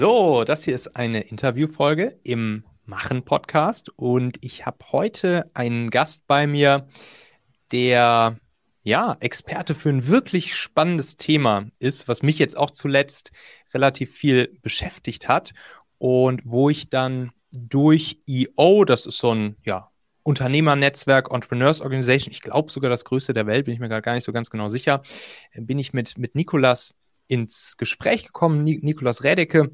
[0.00, 6.46] So, das hier ist eine Interviewfolge im Machen-Podcast und ich habe heute einen Gast bei
[6.46, 6.88] mir,
[7.70, 8.38] der
[8.82, 13.32] ja Experte für ein wirklich spannendes Thema ist, was mich jetzt auch zuletzt
[13.74, 15.52] relativ viel beschäftigt hat
[15.98, 19.90] und wo ich dann durch EO, das ist so ein ja,
[20.22, 24.24] Unternehmernetzwerk, Entrepreneurs Organization, ich glaube sogar das größte der Welt, bin ich mir gar nicht
[24.24, 25.02] so ganz genau sicher,
[25.54, 26.94] bin ich mit, mit Nikolas
[27.30, 29.70] ins Gespräch gekommen, Nikolas Redecke.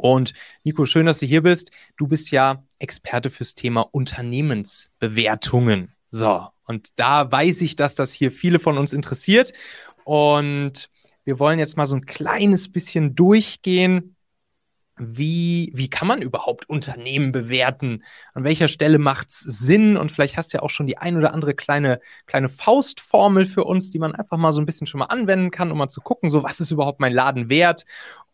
[0.00, 0.32] Und
[0.64, 1.70] Nico, schön, dass du hier bist.
[1.96, 5.94] Du bist ja Experte fürs Thema Unternehmensbewertungen.
[6.10, 9.52] So, und da weiß ich, dass das hier viele von uns interessiert.
[10.04, 10.88] Und
[11.24, 14.16] wir wollen jetzt mal so ein kleines bisschen durchgehen,
[15.02, 18.04] wie, wie kann man überhaupt Unternehmen bewerten?
[18.34, 19.96] An welcher Stelle macht es Sinn?
[19.96, 23.64] Und vielleicht hast du ja auch schon die ein oder andere kleine, kleine Faustformel für
[23.64, 26.02] uns, die man einfach mal so ein bisschen schon mal anwenden kann, um mal zu
[26.02, 27.86] gucken, so was ist überhaupt mein Laden wert?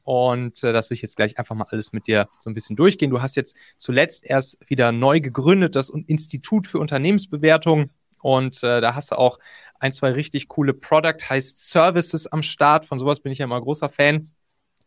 [0.06, 2.76] Und äh, das will ich jetzt gleich einfach mal alles mit dir so ein bisschen
[2.76, 3.10] durchgehen.
[3.10, 7.90] Du hast jetzt zuletzt erst wieder neu gegründet, das Institut für Unternehmensbewertung.
[8.22, 9.40] Und äh, da hast du auch
[9.80, 12.86] ein, zwei richtig coole Product, heißt Services am Start.
[12.86, 14.28] Von sowas bin ich ja immer großer Fan.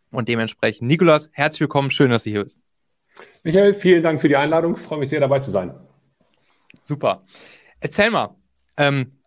[0.10, 2.58] Und dementsprechend, Nikolas, herzlich willkommen, schön, dass du hier bist.
[3.44, 5.74] Michael, vielen Dank für die Einladung, ich freue mich sehr dabei zu sein.
[6.82, 7.24] Super.
[7.82, 8.38] Erzähl mal,
[8.78, 9.19] ähm,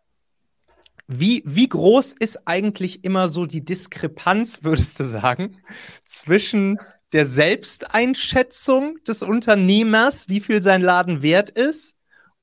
[1.18, 5.58] wie, wie groß ist eigentlich immer so die Diskrepanz, würdest du sagen,
[6.04, 6.78] zwischen
[7.12, 11.94] der Selbsteinschätzung des Unternehmers, wie viel sein Laden wert ist,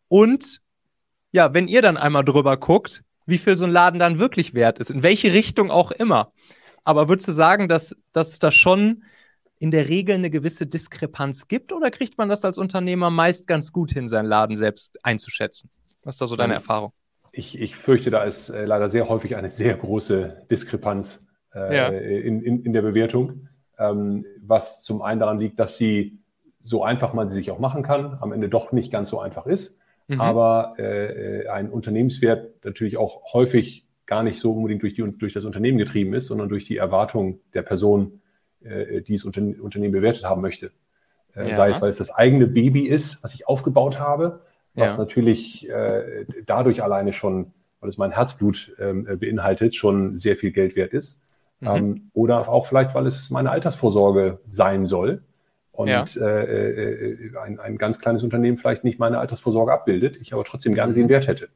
[0.10, 0.62] und
[1.32, 4.80] ja, wenn ihr dann einmal drüber guckt, wie viel so ein Laden dann wirklich wert
[4.80, 6.34] ist, in welche Richtung auch immer.
[6.84, 9.04] Aber würdest du sagen, dass, dass es da schon
[9.60, 13.72] in der Regel eine gewisse Diskrepanz gibt oder kriegt man das als Unternehmer meist ganz
[13.72, 15.70] gut hin, seinen Laden selbst einzuschätzen?
[16.04, 16.92] Was ist da so deine Erfahrung?
[17.40, 21.88] Ich, ich fürchte, da ist äh, leider sehr häufig eine sehr große Diskrepanz äh, ja.
[21.88, 26.20] in, in, in der Bewertung, ähm, was zum einen daran liegt, dass sie
[26.60, 29.46] so einfach man sie sich auch machen kann, am Ende doch nicht ganz so einfach
[29.46, 30.20] ist, mhm.
[30.20, 35.32] aber äh, äh ein Unternehmenswert natürlich auch häufig gar nicht so unbedingt durch, die, durch
[35.32, 38.22] das Unternehmen getrieben ist, sondern durch die Erwartung der Person,
[38.62, 40.72] äh, die das Unternehmen bewertet haben möchte.
[41.36, 41.56] Äh, ja.
[41.56, 44.42] Sei es, weil es das eigene Baby ist, was ich aufgebaut habe,
[44.76, 44.98] was ja.
[44.98, 50.76] natürlich äh, dadurch alleine schon, weil es mein Herzblut ähm, beinhaltet, schon sehr viel Geld
[50.76, 51.22] wert ist.
[51.60, 51.68] Mhm.
[51.68, 55.24] Ähm, oder auch vielleicht, weil es meine Altersvorsorge sein soll.
[55.72, 56.04] Und ja.
[56.22, 60.74] Äh, äh, ein, ein ganz kleines Unternehmen vielleicht nicht meine Altersvorsorge abbildet, ich aber trotzdem
[60.74, 60.98] gerne mhm.
[60.98, 61.50] den Wert hätte.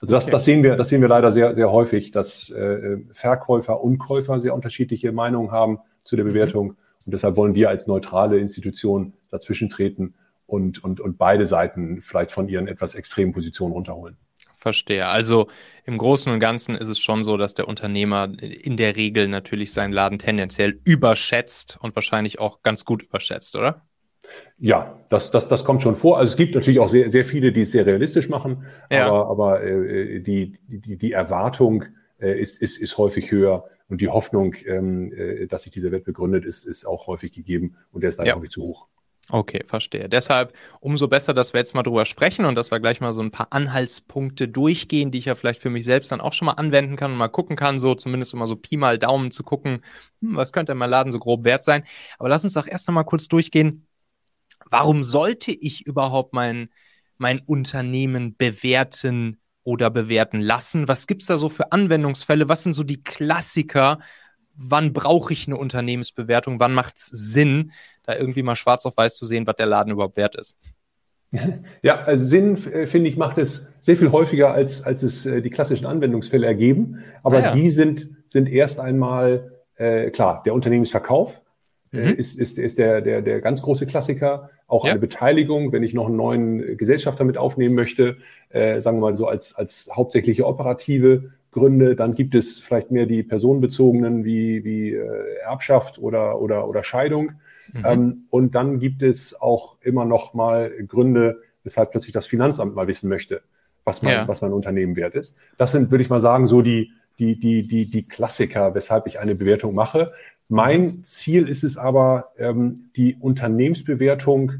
[0.00, 0.32] Also das, okay.
[0.32, 4.40] das, sehen wir, das sehen wir leider sehr, sehr häufig, dass äh, Verkäufer und Käufer
[4.40, 6.30] sehr unterschiedliche Meinungen haben zu der mhm.
[6.30, 6.66] Bewertung.
[6.66, 6.76] Mhm.
[7.06, 10.14] Und deshalb wollen wir als neutrale Institution dazwischen treten
[10.52, 14.18] und, und, und beide Seiten vielleicht von ihren etwas extremen Positionen runterholen.
[14.56, 15.06] Verstehe.
[15.06, 15.48] Also
[15.84, 19.72] im Großen und Ganzen ist es schon so, dass der Unternehmer in der Regel natürlich
[19.72, 23.86] seinen Laden tendenziell überschätzt und wahrscheinlich auch ganz gut überschätzt, oder?
[24.58, 26.18] Ja, das, das, das kommt schon vor.
[26.18, 29.06] Also es gibt natürlich auch sehr, sehr viele, die es sehr realistisch machen, ja.
[29.06, 31.84] aber, aber äh, die, die, die Erwartung
[32.20, 36.04] äh, ist, ist, ist häufig höher und die Hoffnung, ähm, äh, dass sich dieser Wert
[36.04, 38.36] begründet, ist, ist auch häufig gegeben und der ist dann ja.
[38.36, 38.88] häufig zu hoch.
[39.34, 40.10] Okay, verstehe.
[40.10, 43.22] Deshalb umso besser, dass wir jetzt mal drüber sprechen und dass wir gleich mal so
[43.22, 46.52] ein paar Anhaltspunkte durchgehen, die ich ja vielleicht für mich selbst dann auch schon mal
[46.52, 49.80] anwenden kann und mal gucken kann, so zumindest immer so Pi mal Daumen zu gucken,
[50.20, 51.84] hm, was könnte mein Laden so grob wert sein.
[52.18, 53.86] Aber lass uns doch erst noch mal kurz durchgehen,
[54.70, 56.68] warum sollte ich überhaupt mein,
[57.16, 60.88] mein Unternehmen bewerten oder bewerten lassen?
[60.88, 62.50] Was gibt es da so für Anwendungsfälle?
[62.50, 63.98] Was sind so die Klassiker?
[64.54, 66.60] Wann brauche ich eine Unternehmensbewertung?
[66.60, 67.72] Wann macht es Sinn,
[68.04, 70.58] da irgendwie mal schwarz auf weiß zu sehen, was der Laden überhaupt wert ist?
[71.82, 75.40] Ja, also Sinn, äh, finde ich, macht es sehr viel häufiger, als, als es äh,
[75.40, 77.02] die klassischen Anwendungsfälle ergeben.
[77.22, 77.52] Aber ah, ja.
[77.52, 81.40] die sind, sind erst einmal, äh, klar, der Unternehmensverkauf
[81.92, 82.14] äh, mhm.
[82.14, 84.50] ist, ist, ist der, der, der ganz große Klassiker.
[84.66, 84.92] Auch ja.
[84.92, 88.16] eine Beteiligung, wenn ich noch einen neuen Gesellschafter mit aufnehmen möchte,
[88.50, 91.94] äh, sagen wir mal so als, als hauptsächliche operative Gründe.
[91.94, 97.32] Dann gibt es vielleicht mehr die personenbezogenen wie, wie äh, Erbschaft oder, oder, oder Scheidung.
[97.72, 97.84] Mhm.
[97.84, 102.88] Ähm, und dann gibt es auch immer noch mal Gründe, weshalb plötzlich das Finanzamt mal
[102.88, 103.42] wissen möchte,
[103.84, 104.28] was mein, ja.
[104.28, 105.36] was mein Unternehmen wert ist.
[105.58, 109.20] Das sind, würde ich mal sagen, so die, die, die, die, die Klassiker, weshalb ich
[109.20, 110.12] eine Bewertung mache.
[110.48, 114.52] Mein Ziel ist es aber, ähm, die Unternehmensbewertung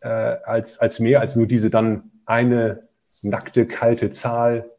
[0.00, 2.82] äh, als, als mehr als nur diese dann eine
[3.22, 4.70] nackte, kalte Zahl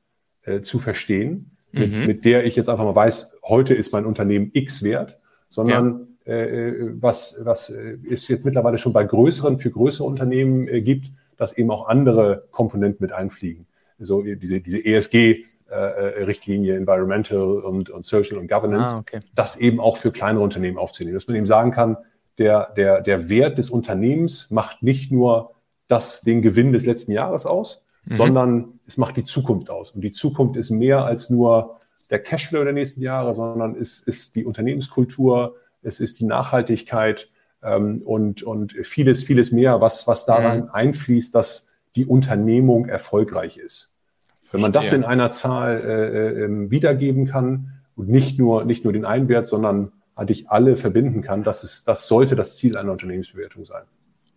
[0.44, 2.06] äh, zu verstehen, mit, mhm.
[2.08, 5.20] mit der ich jetzt einfach mal weiß, heute ist mein Unternehmen X wert,
[5.50, 6.34] sondern ja.
[6.34, 11.58] äh, was, was es jetzt mittlerweile schon bei größeren, für größere Unternehmen äh, gibt, dass
[11.58, 13.66] eben auch andere Komponenten mit einfliegen.
[14.00, 15.76] So diese, diese ESG, äh,
[16.24, 19.20] Richtlinie, Environmental und, und Social und Governance, ah, okay.
[19.36, 21.16] das eben auch für kleinere Unternehmen aufzunehmen.
[21.16, 21.98] Dass man eben sagen kann,
[22.38, 25.52] der, der, der Wert des Unternehmens macht nicht nur
[25.88, 28.16] das, den Gewinn des letzten Jahres aus, mhm.
[28.16, 29.92] sondern es macht die Zukunft aus.
[29.92, 31.78] Und die Zukunft ist mehr als nur
[32.10, 37.30] der Cashflow der nächsten Jahre, sondern es ist die Unternehmenskultur, es ist die Nachhaltigkeit
[37.64, 40.70] ähm, und, und vieles, vieles mehr, was, was daran mhm.
[40.72, 43.94] einfließt, dass die Unternehmung erfolgreich ist.
[44.42, 44.54] Verstehe.
[44.54, 48.94] Wenn man das in einer Zahl äh, äh, wiedergeben kann und nicht nur, nicht nur
[48.94, 53.66] den Einwert, sondern eigentlich alle verbinden kann, das, ist, das sollte das Ziel einer Unternehmensbewertung
[53.66, 53.84] sein.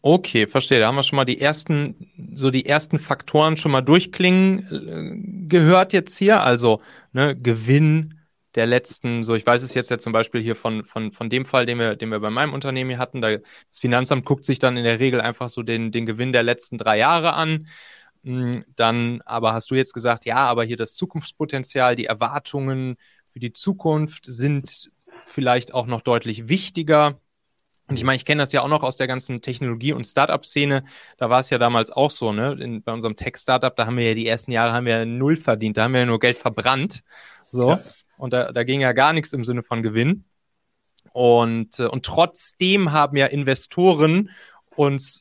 [0.04, 0.80] Okay, verstehe.
[0.80, 1.94] Da haben wir schon mal die ersten,
[2.34, 6.42] so die ersten Faktoren schon mal durchklingen äh, gehört jetzt hier.
[6.42, 6.82] Also
[7.12, 8.18] ne, Gewinn
[8.56, 11.46] der letzten, so ich weiß es jetzt ja zum Beispiel hier von, von, von dem
[11.46, 13.22] Fall, den wir, den wir bei meinem Unternehmen hier hatten.
[13.22, 16.42] Da, das Finanzamt guckt sich dann in der Regel einfach so den, den Gewinn der
[16.42, 17.68] letzten drei Jahre an.
[18.24, 23.38] Hm, dann aber hast du jetzt gesagt, ja, aber hier das Zukunftspotenzial, die Erwartungen für
[23.38, 24.90] die Zukunft sind
[25.24, 27.20] vielleicht auch noch deutlich wichtiger.
[27.92, 30.82] Und ich meine, ich kenne das ja auch noch aus der ganzen Technologie- und Startup-Szene.
[31.18, 32.56] Da war es ja damals auch so, ne?
[32.58, 35.76] In, bei unserem Tech-Startup, da haben wir ja die ersten Jahre haben wir null verdient,
[35.76, 37.02] da haben wir ja nur Geld verbrannt.
[37.50, 37.72] So.
[37.72, 37.80] Ja.
[38.16, 40.24] Und da, da ging ja gar nichts im Sinne von Gewinn.
[41.12, 44.30] Und, äh, und trotzdem haben ja Investoren
[44.74, 45.20] uns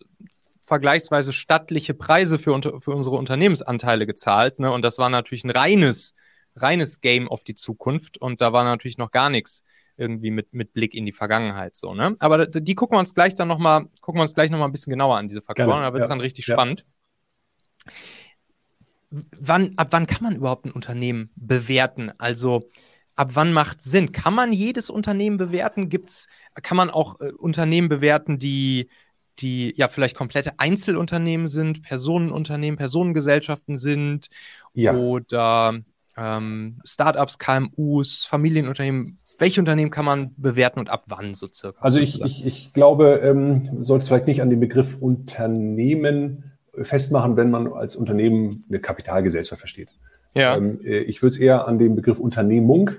[0.62, 4.60] vergleichsweise stattliche Preise für, für unsere Unternehmensanteile gezahlt.
[4.60, 4.72] Ne?
[4.72, 6.16] Und das war natürlich ein reines,
[6.56, 8.18] reines Game auf die Zukunft.
[8.18, 9.66] Und da war natürlich noch gar nichts
[10.02, 12.16] irgendwie mit, mit Blick in die Vergangenheit so, ne?
[12.20, 14.92] Aber die gucken wir uns gleich dann nochmal, gucken wir uns gleich nochmal ein bisschen
[14.92, 16.14] genauer an, diese Faktoren, Gerne, da wird es ja.
[16.14, 16.56] dann richtig ja.
[16.56, 16.86] spannend.
[19.12, 22.12] Wann, ab wann kann man überhaupt ein Unternehmen bewerten?
[22.18, 22.68] Also
[23.16, 24.12] ab wann macht Sinn?
[24.12, 25.90] Kann man jedes Unternehmen bewerten?
[25.90, 26.28] Gibt's,
[26.64, 28.90] kann man auch äh, Unternehmen bewerten, die,
[29.40, 34.28] die ja vielleicht komplette Einzelunternehmen sind, Personenunternehmen, Personengesellschaften sind
[34.74, 34.94] ja.
[34.94, 35.80] oder
[36.18, 41.82] ähm, Startups, KMUs, Familienunternehmen, welche Unternehmen kann man bewerten und ab wann so circa?
[41.82, 47.38] Also ich, ich, ich glaube, ähm, sollte es vielleicht nicht an den Begriff Unternehmen festmachen,
[47.38, 49.90] wenn man als Unternehmen eine Kapitalgesellschaft versteht.
[50.34, 50.56] Ja.
[50.56, 52.92] Ähm, äh, ich würde es eher an den Begriff Unternehmung.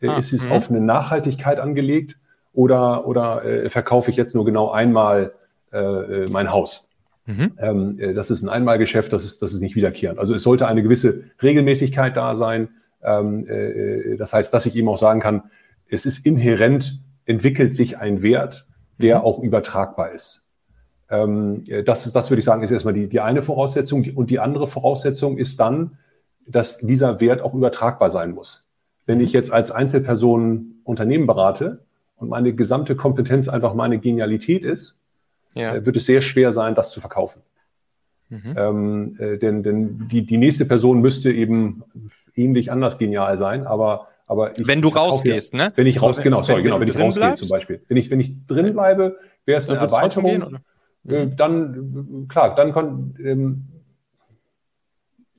[0.00, 0.54] Äh, ah, ist es mh.
[0.54, 2.18] auf eine Nachhaltigkeit angelegt
[2.52, 5.32] oder, oder äh, verkaufe ich jetzt nur genau einmal
[5.72, 6.87] äh, äh mein Haus?
[7.28, 7.52] Mhm.
[7.58, 10.18] Ähm, äh, das ist ein Einmalgeschäft, das ist, das ist nicht wiederkehrend.
[10.18, 12.70] Also es sollte eine gewisse Regelmäßigkeit da sein.
[13.02, 15.42] Ähm, äh, das heißt, dass ich eben auch sagen kann,
[15.90, 18.66] es ist inhärent, entwickelt sich ein Wert,
[18.96, 19.24] der mhm.
[19.24, 20.48] auch übertragbar ist.
[21.10, 24.06] Ähm, äh, das, ist, das würde ich sagen, ist erstmal die, die eine Voraussetzung.
[24.14, 25.98] Und die andere Voraussetzung ist dann,
[26.46, 28.64] dass dieser Wert auch übertragbar sein muss.
[29.04, 31.84] Wenn ich jetzt als Einzelperson Unternehmen berate
[32.16, 34.98] und meine gesamte Kompetenz einfach meine Genialität ist,
[35.54, 35.74] ja.
[35.74, 37.42] Äh, wird es sehr schwer sein, das zu verkaufen.
[38.30, 38.54] Mhm.
[38.56, 41.82] Ähm, äh, denn denn die, die nächste Person müsste eben
[42.34, 45.72] ähnlich anders genial sein, aber aber ich wenn du rausgehst, ja, ne?
[45.74, 47.80] Wenn ich raus, genau, sorry, wenn, genau, wenn, wenn ich rausgehe zum Beispiel.
[47.88, 49.16] Wenn ich, wenn ich drin bleibe,
[49.46, 50.26] wäre es eine Erweiterung.
[50.26, 50.58] Gehen,
[51.08, 51.36] äh, mhm.
[51.36, 53.68] dann, klar, dann kann, ähm,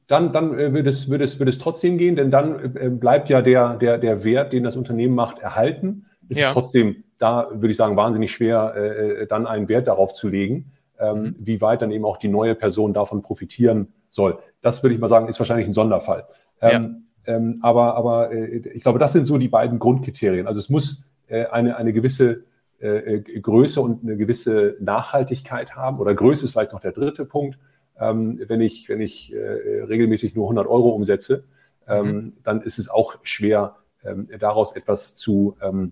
[0.07, 3.29] dann, dann äh, wird, es, wird, es, wird es trotzdem gehen, denn dann äh, bleibt
[3.29, 6.07] ja der, der, der Wert, den das Unternehmen macht, erhalten.
[6.29, 6.53] Ist ja.
[6.53, 11.21] trotzdem da würde ich sagen, wahnsinnig schwer, äh, dann einen Wert darauf zu legen, ähm,
[11.21, 11.35] mhm.
[11.37, 14.39] wie weit dann eben auch die neue Person davon profitieren soll.
[14.61, 16.25] Das würde ich mal sagen, ist wahrscheinlich ein Sonderfall.
[16.61, 17.35] Ähm, ja.
[17.35, 20.47] ähm, aber aber äh, ich glaube, das sind so die beiden Grundkriterien.
[20.47, 22.45] Also es muss äh, eine, eine gewisse
[22.81, 25.99] äh, äh, Größe und eine gewisse Nachhaltigkeit haben.
[25.99, 27.59] Oder Größe ist vielleicht noch der dritte Punkt.
[27.99, 31.43] Ähm, wenn ich, wenn ich äh, regelmäßig nur 100 Euro umsetze,
[31.85, 32.33] ähm, mhm.
[32.43, 35.91] dann ist es auch schwer, ähm, daraus etwas zu, ähm,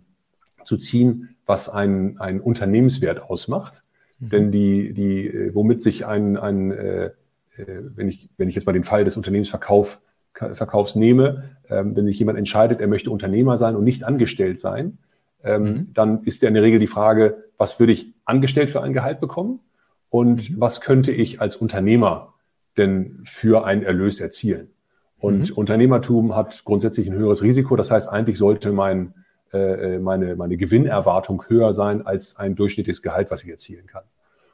[0.67, 3.83] zu ziehen, was einen, einen Unternehmenswert ausmacht.
[4.19, 4.29] Mhm.
[4.29, 7.11] Denn die, die, äh, womit sich ein, ein äh, äh,
[7.95, 10.01] wenn ich, wenn ich jetzt mal den Fall des Unternehmensverkaufs
[10.53, 14.99] Verkaufs nehme, ähm, wenn sich jemand entscheidet, er möchte Unternehmer sein und nicht angestellt sein,
[15.43, 15.93] ähm, mhm.
[15.95, 19.19] dann ist ja in der Regel die Frage, was würde ich angestellt für ein Gehalt
[19.19, 19.61] bekommen
[20.11, 20.59] und mhm.
[20.59, 22.35] was könnte ich als Unternehmer
[22.77, 24.69] denn für einen Erlös erzielen?
[25.17, 25.55] Und mhm.
[25.55, 27.75] Unternehmertum hat grundsätzlich ein höheres Risiko.
[27.75, 29.15] Das heißt, eigentlich sollte mein,
[29.53, 34.03] äh, äh, meine, meine Gewinnerwartung höher sein als ein durchschnittliches Gehalt, was ich erzielen kann.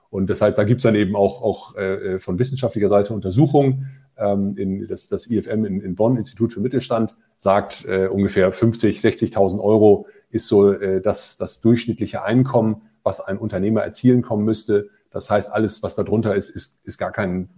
[0.09, 3.89] Und deshalb, da gibt es dann eben auch, auch äh, von wissenschaftlicher Seite Untersuchungen.
[4.15, 8.99] Ähm, in, das, das IFM in, in Bonn, Institut für Mittelstand, sagt äh, ungefähr 50,
[8.99, 14.89] 60.000 Euro ist so äh, das, das durchschnittliche Einkommen, was ein Unternehmer erzielen kommen müsste.
[15.09, 17.49] Das heißt, alles, was darunter ist, ist, ist gar kein,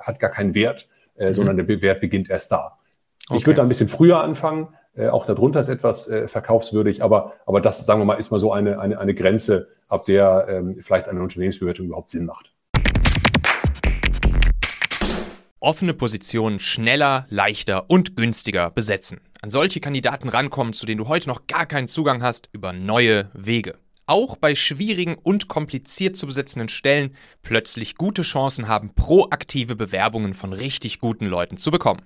[0.00, 1.32] hat gar keinen Wert, äh, mhm.
[1.32, 2.78] sondern der Wert beginnt erst da.
[3.28, 3.38] Okay.
[3.38, 7.32] Ich würde da ein bisschen früher anfangen, äh, auch darunter ist etwas äh, verkaufswürdig, aber,
[7.46, 10.76] aber das, sagen wir mal, ist mal so eine, eine, eine Grenze, ab der ähm,
[10.80, 12.52] vielleicht eine Unternehmensbewertung überhaupt Sinn macht.
[15.60, 19.20] Offene Positionen schneller, leichter und günstiger besetzen.
[19.42, 23.30] An solche Kandidaten rankommen, zu denen du heute noch gar keinen Zugang hast, über neue
[23.32, 23.76] Wege.
[24.12, 30.52] Auch bei schwierigen und kompliziert zu besetzenden Stellen plötzlich gute Chancen haben, proaktive Bewerbungen von
[30.52, 32.02] richtig guten Leuten zu bekommen.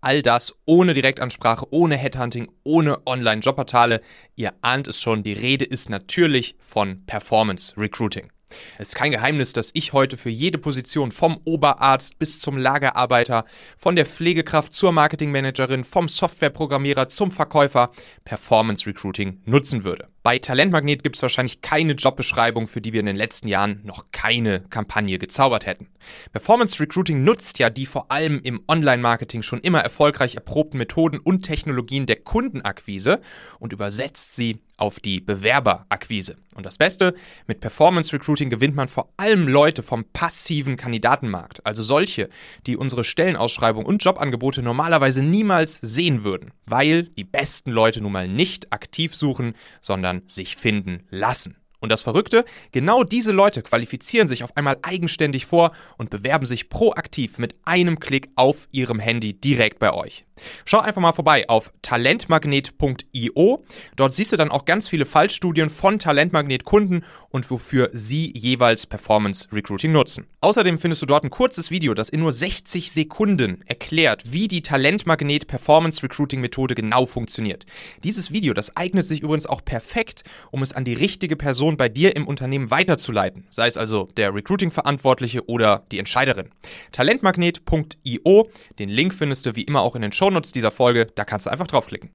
[0.00, 4.00] All das ohne Direktansprache, ohne Headhunting, ohne Online-Jobportale.
[4.34, 8.32] Ihr ahnt es schon, die Rede ist natürlich von Performance Recruiting.
[8.78, 13.44] Es ist kein Geheimnis, dass ich heute für jede Position vom Oberarzt bis zum Lagerarbeiter,
[13.76, 17.92] von der Pflegekraft zur Marketingmanagerin, vom Softwareprogrammierer zum Verkäufer
[18.24, 20.08] Performance Recruiting nutzen würde.
[20.24, 24.06] Bei Talentmagnet gibt es wahrscheinlich keine Jobbeschreibung, für die wir in den letzten Jahren noch
[24.10, 25.88] keine Kampagne gezaubert hätten.
[26.32, 31.42] Performance Recruiting nutzt ja die vor allem im Online-Marketing schon immer erfolgreich erprobten Methoden und
[31.42, 33.20] Technologien der Kundenakquise
[33.58, 36.36] und übersetzt sie auf die Bewerberakquise.
[36.54, 37.14] Und das Beste,
[37.46, 42.28] mit Performance Recruiting gewinnt man vor allem Leute vom passiven Kandidatenmarkt, also solche,
[42.66, 48.28] die unsere Stellenausschreibung und Jobangebote normalerweise niemals sehen würden, weil die besten Leute nun mal
[48.28, 51.56] nicht aktiv suchen, sondern sich finden lassen.
[51.84, 56.70] Und das Verrückte, genau diese Leute qualifizieren sich auf einmal eigenständig vor und bewerben sich
[56.70, 60.24] proaktiv mit einem Klick auf ihrem Handy direkt bei euch.
[60.64, 63.64] Schau einfach mal vorbei auf talentmagnet.io.
[63.96, 69.48] Dort siehst du dann auch ganz viele Fallstudien von Talentmagnet-Kunden und wofür sie jeweils Performance
[69.52, 70.26] Recruiting nutzen.
[70.40, 74.62] Außerdem findest du dort ein kurzes Video, das in nur 60 Sekunden erklärt, wie die
[74.62, 77.64] Talentmagnet Performance Recruiting Methode genau funktioniert.
[78.02, 81.88] Dieses Video, das eignet sich übrigens auch perfekt, um es an die richtige Person bei
[81.88, 86.50] dir im Unternehmen weiterzuleiten, sei es also der Recruiting-Verantwortliche oder die Entscheiderin.
[86.90, 91.26] Talentmagnet.io, den Link findest du wie immer auch in den Show Shownotes dieser Folge, da
[91.26, 92.10] kannst du einfach draufklicken.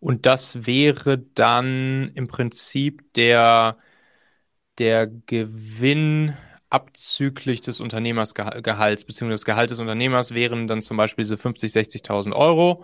[0.00, 3.78] Und das wäre dann im Prinzip der,
[4.78, 6.36] der Gewinn
[6.72, 12.32] abzüglich des Unternehmersgehalts, beziehungsweise das Gehalt des Unternehmers wären dann zum Beispiel diese 50.000, 60.000
[12.34, 12.82] Euro.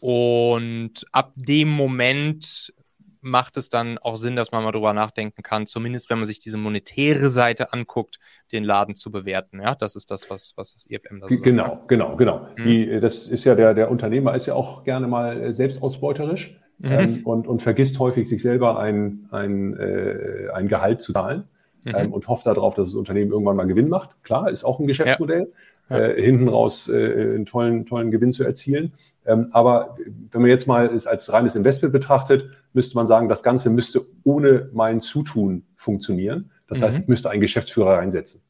[0.00, 2.74] Und ab dem Moment
[3.22, 6.38] macht es dann auch Sinn, dass man mal drüber nachdenken kann, zumindest wenn man sich
[6.38, 8.18] diese monetäre Seite anguckt,
[8.52, 9.60] den Laden zu bewerten.
[9.60, 11.88] Ja, das ist das, was, was das EFM da so Genau, sagt.
[11.88, 12.46] genau, genau.
[12.56, 12.64] Mhm.
[12.64, 16.90] Die, das ist ja der, der Unternehmer ist ja auch gerne mal äh, selbstausbeuterisch mhm.
[16.90, 21.44] ähm, und, und vergisst häufig sich selber ein, ein, äh, ein Gehalt zu zahlen.
[21.84, 21.94] Mhm.
[21.94, 24.22] Ähm, und hofft darauf, dass das Unternehmen irgendwann mal Gewinn macht.
[24.24, 25.40] Klar, ist auch ein Geschäftsmodell.
[25.40, 25.46] Ja
[25.90, 28.92] äh, hinten raus äh, einen tollen, tollen Gewinn zu erzielen.
[29.26, 29.96] Ähm, aber
[30.30, 34.06] wenn man jetzt mal es als reines Investment betrachtet, müsste man sagen, das Ganze müsste
[34.24, 36.50] ohne mein Zutun funktionieren.
[36.68, 36.84] Das mhm.
[36.84, 38.42] heißt, ich müsste einen Geschäftsführer reinsetzen.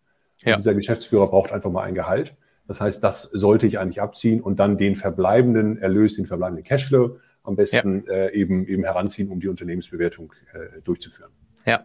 [0.42, 0.56] Ja.
[0.56, 2.34] dieser Geschäftsführer braucht einfach mal ein Gehalt.
[2.66, 7.18] Das heißt, das sollte ich eigentlich abziehen und dann den verbleibenden Erlös, den verbleibenden Cashflow
[7.42, 8.14] am besten ja.
[8.14, 11.30] äh, eben, eben heranziehen, um die Unternehmensbewertung äh, durchzuführen.
[11.66, 11.84] Ja,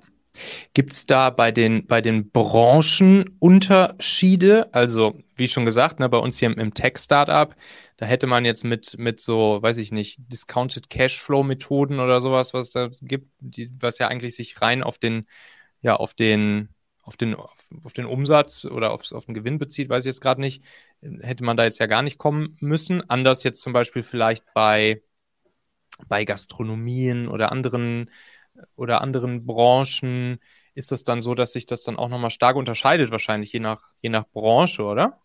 [0.73, 4.73] Gibt es da bei den, bei den Branchen Unterschiede?
[4.73, 7.55] Also, wie schon gesagt, ne, bei uns hier im, im Tech-Startup,
[7.97, 12.71] da hätte man jetzt mit, mit so, weiß ich nicht, Discounted Cashflow-Methoden oder sowas, was
[12.71, 15.27] da gibt, die, was ja eigentlich sich rein auf den,
[15.81, 16.69] ja, auf den,
[17.03, 20.41] auf den, auf den Umsatz oder auf, auf den Gewinn bezieht, weiß ich jetzt gerade
[20.41, 20.63] nicht,
[21.21, 23.07] hätte man da jetzt ja gar nicht kommen müssen.
[23.09, 25.01] Anders jetzt zum Beispiel vielleicht bei,
[26.07, 28.09] bei Gastronomien oder anderen
[28.75, 30.39] oder anderen Branchen
[30.73, 33.83] ist das dann so, dass sich das dann auch nochmal stark unterscheidet, wahrscheinlich je nach,
[34.01, 35.19] je nach Branche, oder?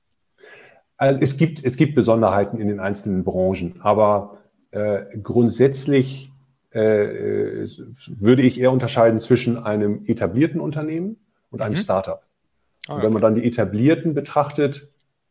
[0.96, 4.38] Also es gibt, es gibt Besonderheiten in den einzelnen Branchen, aber
[4.70, 6.30] äh, grundsätzlich
[6.70, 7.66] äh,
[8.06, 11.16] würde ich eher unterscheiden zwischen einem etablierten Unternehmen
[11.50, 11.80] und einem mhm.
[11.80, 12.22] Startup.
[12.86, 14.88] Ah, und wenn man dann die etablierten betrachtet,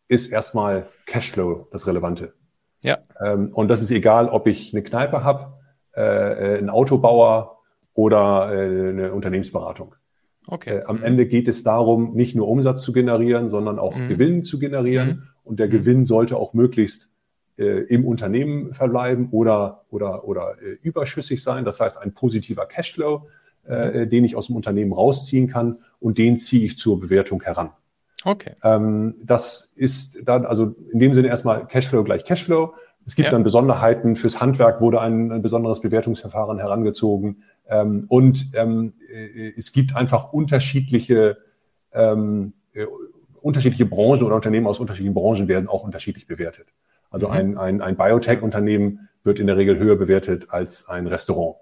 [0.08, 2.34] ist erstmal Cashflow das Relevante.
[2.82, 2.98] Ja.
[3.24, 5.54] Ähm, und das ist egal, ob ich eine Kneipe habe,
[5.96, 7.59] äh, äh einen Autobauer
[7.94, 9.96] oder äh, eine Unternehmensberatung.
[10.48, 10.78] Okay.
[10.78, 11.04] Äh, am mhm.
[11.04, 14.08] Ende geht es darum, nicht nur Umsatz zu generieren, sondern auch mhm.
[14.10, 15.08] Gewinn zu generieren.
[15.08, 15.24] Mhm.
[15.44, 15.72] Und der mhm.
[15.72, 17.10] Gewinn sollte auch möglichst
[17.58, 21.66] äh, im Unternehmen verbleiben oder, oder, oder äh, überschüssig sein.
[21.66, 23.28] Das heißt, ein positiver Cashflow,
[23.68, 24.10] äh, mhm.
[24.10, 27.72] den ich aus dem Unternehmen rausziehen kann und den ziehe ich zur Bewertung heran.
[28.26, 28.54] Okay.
[28.64, 32.74] Ähm, das ist dann, also in dem Sinne erstmal Cashflow gleich Cashflow.
[33.10, 33.32] Es gibt ja.
[33.32, 34.16] dann Besonderheiten.
[34.16, 37.42] Fürs Handwerk wurde ein, ein besonderes Bewertungsverfahren herangezogen.
[37.68, 41.40] Ähm, und ähm, äh, es gibt einfach unterschiedliche,
[41.92, 42.86] ähm, äh,
[43.42, 46.68] unterschiedliche Branchen oder Unternehmen aus unterschiedlichen Branchen werden auch unterschiedlich bewertet.
[47.10, 47.34] Also mhm.
[47.34, 51.56] ein, ein, ein Biotech-Unternehmen wird in der Regel höher bewertet als ein Restaurant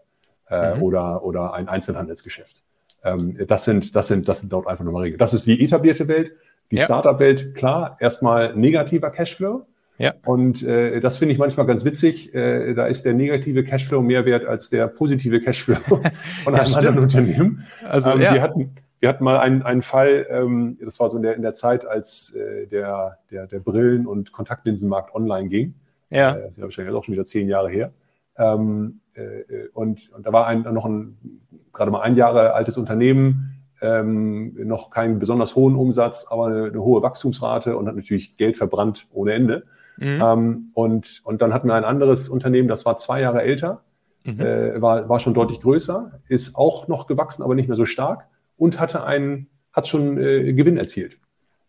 [0.49, 0.83] äh, mhm.
[0.83, 2.57] oder, oder ein Einzelhandelsgeschäft.
[3.05, 5.17] Ähm, das, sind, das, sind, das sind dort einfach nochmal Regeln.
[5.17, 6.33] Das ist die etablierte Welt.
[6.71, 6.83] Die ja.
[6.83, 9.65] Startup-Welt, klar, erstmal negativer Cashflow.
[9.97, 10.13] Ja.
[10.25, 12.33] Und äh, das finde ich manchmal ganz witzig.
[12.35, 15.75] Äh, da ist der negative Cashflow mehr wert als der positive Cashflow
[16.43, 17.63] von einem ja, anderen Unternehmen.
[17.83, 18.33] Also ähm, ja.
[18.33, 21.43] wir hatten wir hatten mal einen, einen Fall, ähm, das war so in der, in
[21.43, 25.75] der Zeit, als äh, der, der, der Brillen- und Kontaktlinsenmarkt online ging.
[26.09, 26.35] Ja.
[26.35, 27.91] Äh, das ist ja wahrscheinlich auch schon wieder zehn Jahre her.
[28.37, 31.17] Ähm, äh, und, und da war ein, noch ein
[31.73, 36.81] gerade mal ein Jahre altes Unternehmen, ähm, noch keinen besonders hohen Umsatz, aber eine, eine,
[36.81, 39.65] hohe Wachstumsrate und hat natürlich Geld verbrannt ohne Ende.
[39.97, 40.21] Mhm.
[40.23, 43.81] Ähm, und, und dann hatten wir ein anderes Unternehmen, das war zwei Jahre älter,
[44.23, 44.39] mhm.
[44.39, 48.27] äh, war, war schon deutlich größer, ist auch noch gewachsen, aber nicht mehr so stark
[48.57, 51.17] und hatte einen, hat schon äh, Gewinn erzielt.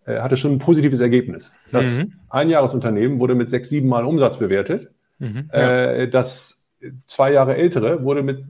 [0.04, 1.52] Äh, hatte schon ein positives Ergebnis.
[1.70, 2.14] Das mhm.
[2.30, 4.90] Einjahresunternehmen wurde mit sechs, sieben Mal Umsatz bewertet.
[5.18, 5.50] Mhm.
[5.52, 5.92] Ja.
[5.92, 6.66] Äh, das
[7.06, 8.44] zwei Jahre ältere wurde mit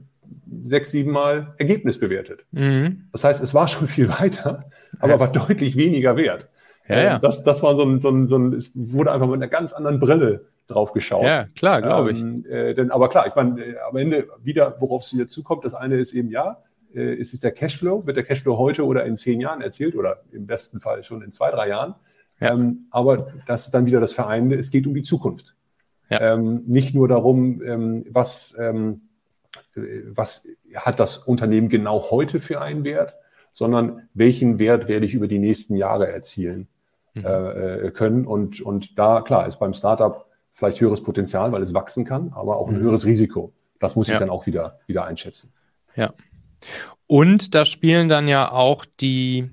[0.63, 2.45] sechs, sieben Mal Ergebnis bewertet.
[2.51, 3.07] Mhm.
[3.11, 4.65] Das heißt, es war schon viel weiter,
[4.99, 5.19] aber ja.
[5.19, 6.47] war deutlich weniger wert.
[6.89, 7.15] Ja, ja.
[7.15, 9.47] Ähm, das, das war so ein, so, ein, so ein, es wurde einfach mit einer
[9.47, 11.23] ganz anderen Brille drauf geschaut.
[11.23, 12.21] Ja, klar, glaube ich.
[12.21, 15.63] Ähm, äh, denn, aber klar, ich meine, äh, am Ende wieder, worauf es wieder zukommt,
[15.65, 19.05] das eine ist eben ja, äh, ist es der Cashflow, wird der Cashflow heute oder
[19.05, 21.95] in zehn Jahren erzielt oder im besten Fall schon in zwei, drei Jahren.
[22.39, 22.53] Ja.
[22.53, 25.55] Ähm, aber das ist dann wieder das Vereinende, es geht um die Zukunft.
[26.09, 26.33] Ja.
[26.33, 29.01] Ähm, nicht nur darum, ähm, was, ähm,
[29.75, 33.13] was hat das Unternehmen genau heute für einen Wert,
[33.51, 36.67] sondern welchen Wert werde ich über die nächsten Jahre erzielen
[37.13, 37.25] mhm.
[37.25, 38.25] äh, äh können.
[38.25, 42.57] Und, und da, klar, ist beim Startup vielleicht höheres Potenzial, weil es wachsen kann, aber
[42.57, 42.81] auch ein mhm.
[42.81, 43.53] höheres Risiko.
[43.79, 44.19] Das muss ich ja.
[44.19, 45.53] dann auch wieder, wieder einschätzen.
[45.95, 46.13] Ja.
[47.07, 49.49] Und da spielen dann ja auch die,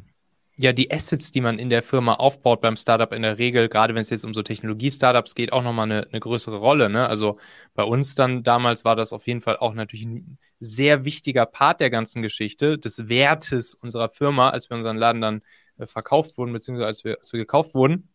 [0.59, 3.95] ja, die Assets, die man in der Firma aufbaut beim Startup in der Regel, gerade
[3.95, 6.91] wenn es jetzt um so Technologie-Startups geht, auch nochmal eine, eine größere Rolle.
[6.91, 7.09] Ne?
[7.09, 7.39] Also
[7.75, 11.81] bei uns dann damals war das auf jeden Fall auch natürlich ein sehr wichtiger Part
[11.81, 15.43] der ganzen Geschichte, des Wertes unserer Firma, als wir unseren Laden dann
[15.85, 18.09] verkauft wurden, beziehungsweise als wir, als wir gekauft wurden,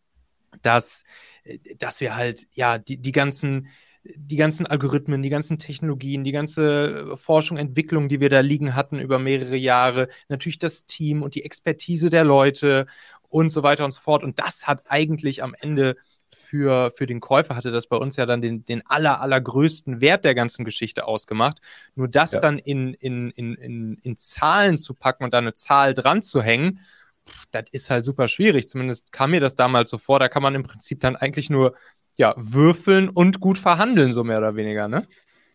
[0.62, 1.04] dass,
[1.44, 3.68] äh, dass wir halt, ja, die, die ganzen
[4.04, 8.74] die ganzen Algorithmen, die ganzen Technologien, die ganze äh, Forschung, Entwicklung, die wir da liegen
[8.74, 12.86] hatten über mehrere Jahre, natürlich das Team und die Expertise der Leute
[13.28, 14.24] und so weiter und so fort.
[14.24, 15.96] Und das hat eigentlich am Ende
[16.34, 20.24] für, für den Käufer hatte das bei uns ja dann den, den aller, allergrößten Wert
[20.24, 21.58] der ganzen Geschichte ausgemacht.
[21.94, 22.40] Nur das ja.
[22.40, 26.42] dann in, in, in, in, in Zahlen zu packen und da eine Zahl dran zu
[26.42, 26.80] hängen,
[27.50, 28.68] das ist halt super schwierig.
[28.68, 30.18] Zumindest kam mir das damals so vor.
[30.18, 31.74] Da kann man im Prinzip dann eigentlich nur
[32.16, 35.02] ja, würfeln und gut verhandeln, so mehr oder weniger, ne?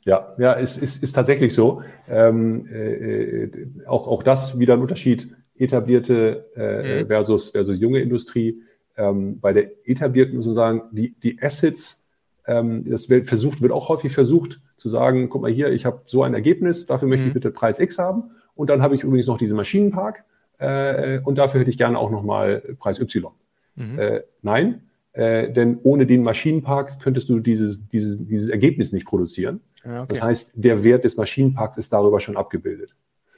[0.06, 1.82] Ja, ja, es ist, ist tatsächlich so.
[2.10, 7.08] Ähm, äh, auch, auch das wieder ein Unterschied, etablierte äh, mhm.
[7.08, 8.62] versus, versus junge Industrie.
[8.96, 12.08] Ähm, bei der etablierten muss man sagen, die, die Assets,
[12.46, 16.02] ähm, das wird versucht, wird auch häufig versucht zu sagen, guck mal hier, ich habe
[16.06, 17.30] so ein Ergebnis, dafür möchte mhm.
[17.30, 20.24] ich bitte Preis X haben und dann habe ich übrigens noch diesen Maschinenpark
[20.58, 23.32] äh, und dafür hätte ich gerne auch nochmal Preis Y.
[23.76, 24.00] Mhm.
[24.00, 24.82] Äh, nein,
[25.14, 29.62] äh, denn ohne den Maschinenpark könntest du dieses, dieses, dieses Ergebnis nicht produzieren.
[29.84, 30.14] Ja, okay.
[30.14, 32.96] Das heißt, der Wert des Maschinenparks ist darüber schon abgebildet.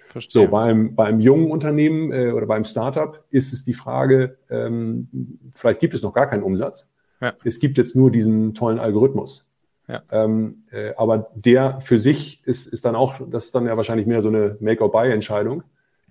[0.07, 0.43] Verstehe.
[0.43, 5.07] So, beim, beim jungen Unternehmen äh, oder beim Startup ist es die Frage, ähm,
[5.53, 6.89] vielleicht gibt es noch gar keinen Umsatz.
[7.21, 7.33] Ja.
[7.43, 9.45] Es gibt jetzt nur diesen tollen Algorithmus.
[9.87, 10.01] Ja.
[10.11, 14.07] Ähm, äh, aber der für sich ist, ist dann auch, das ist dann ja wahrscheinlich
[14.07, 15.63] mehr so eine Make-or-Buy-Entscheidung.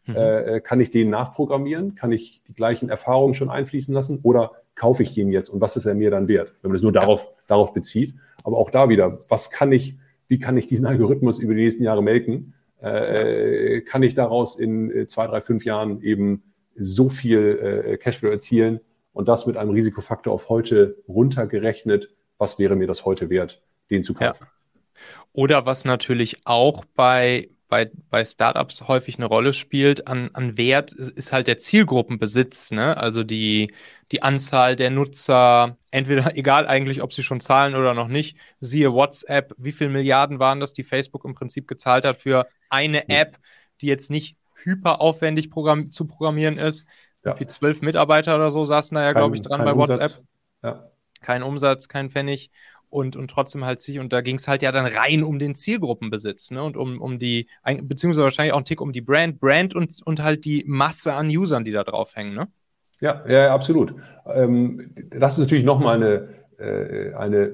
[0.09, 0.17] Mhm.
[0.17, 1.95] Äh, äh kann ich den nachprogrammieren?
[1.95, 4.21] Kann ich die gleichen Erfahrungen schon einfließen lassen?
[4.23, 6.83] Oder kaufe ich den jetzt und was ist er mir dann wert, wenn man das
[6.83, 8.15] nur darauf, darauf bezieht.
[8.45, 11.83] Aber auch da wieder, was kann ich, wie kann ich diesen Algorithmus über die nächsten
[11.83, 12.55] Jahre melken?
[12.81, 16.45] Äh, kann ich daraus in äh, zwei, drei, fünf Jahren eben
[16.77, 18.81] so viel äh, Cashflow erzielen
[19.13, 24.05] und das mit einem Risikofaktor auf heute runtergerechnet, was wäre mir das heute wert, den
[24.05, 24.45] zu kaufen?
[24.45, 25.01] Ja.
[25.33, 30.93] Oder was natürlich auch bei, bei, bei Startups häufig eine Rolle spielt an, an Wert,
[30.93, 32.71] ist halt der Zielgruppenbesitz.
[32.71, 32.97] Ne?
[32.97, 33.73] Also die,
[34.11, 38.37] die Anzahl der Nutzer, entweder egal eigentlich, ob sie schon zahlen oder noch nicht.
[38.61, 43.09] Siehe WhatsApp, wie viele Milliarden waren das, die Facebook im Prinzip gezahlt hat für eine
[43.09, 43.39] App,
[43.83, 46.87] die jetzt nicht hyperaufwendig programm zu programmieren ist.
[47.25, 47.39] Ja.
[47.39, 50.23] Wie zwölf Mitarbeiter oder so saßen da ja, glaube ich, dran bei WhatsApp.
[50.63, 50.91] Ja.
[51.21, 52.51] Kein Umsatz, kein Pfennig
[52.91, 55.55] und, und trotzdem halt sich, und da ging es halt ja dann rein um den
[55.55, 56.63] Zielgruppenbesitz, ne?
[56.63, 57.49] Und um, um die,
[57.83, 61.29] beziehungsweise wahrscheinlich auch ein Tick um die Brand, Brand und, und halt die Masse an
[61.29, 62.49] Usern, die da drauf hängen, ne?
[63.01, 63.95] Ja, ja, absolut.
[64.27, 67.53] Ähm, das ist natürlich nochmal eine, äh, eine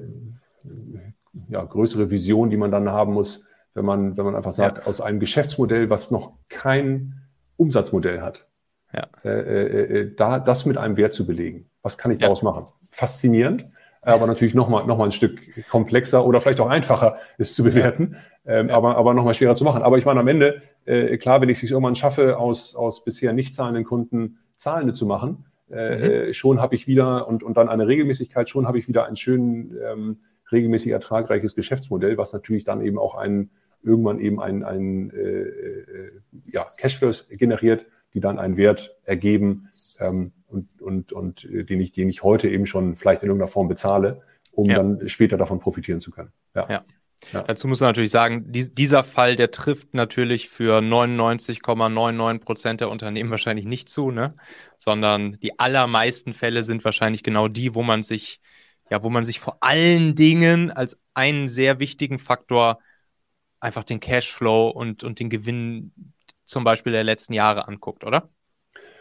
[1.49, 3.43] ja, größere Vision, die man dann haben muss,
[3.73, 4.85] wenn man, wenn man einfach sagt, ja.
[4.85, 7.21] aus einem Geschäftsmodell, was noch kein
[7.57, 8.47] Umsatzmodell hat,
[8.93, 9.07] ja.
[9.23, 11.69] äh, äh, äh da das mit einem Wert zu belegen.
[11.81, 12.65] Was kann ich daraus machen?
[12.89, 13.65] Faszinierend
[14.05, 15.39] aber natürlich nochmal noch mal ein Stück
[15.69, 18.75] komplexer oder vielleicht auch einfacher ist zu bewerten, ähm, ja.
[18.75, 19.81] aber, aber nochmal schwerer zu machen.
[19.81, 23.33] Aber ich meine, am Ende, äh, klar, wenn ich es irgendwann schaffe, aus, aus bisher
[23.33, 26.03] nicht zahlenden Kunden zahlende zu machen, äh, mhm.
[26.03, 29.15] Äh, schon habe ich wieder und, und dann eine Regelmäßigkeit, schon habe ich wieder ein
[29.15, 30.17] schön ähm,
[30.51, 33.49] regelmäßig ertragreiches Geschäftsmodell, was natürlich dann eben auch einen,
[33.81, 36.11] irgendwann eben ein, ein äh, äh,
[36.45, 41.91] ja, Cashflows generiert, die dann einen Wert ergeben ähm, und, und, und äh, den, ich,
[41.91, 44.21] den ich heute eben schon vielleicht in irgendeiner Form bezahle,
[44.53, 44.77] um ja.
[44.77, 46.31] dann später davon profitieren zu können.
[46.55, 46.67] Ja.
[46.69, 46.85] ja.
[47.31, 47.41] Ja.
[47.43, 52.89] Dazu muss man natürlich sagen, die, dieser Fall, der trifft natürlich für 99,99 Prozent der
[52.89, 54.35] Unternehmen wahrscheinlich nicht zu, ne?
[54.77, 58.41] sondern die allermeisten Fälle sind wahrscheinlich genau die, wo man sich,
[58.91, 62.79] ja, wo man sich vor allen Dingen als einen sehr wichtigen Faktor
[63.59, 66.14] einfach den Cashflow und, und den Gewinn
[66.45, 68.29] zum Beispiel der letzten Jahre anguckt, oder?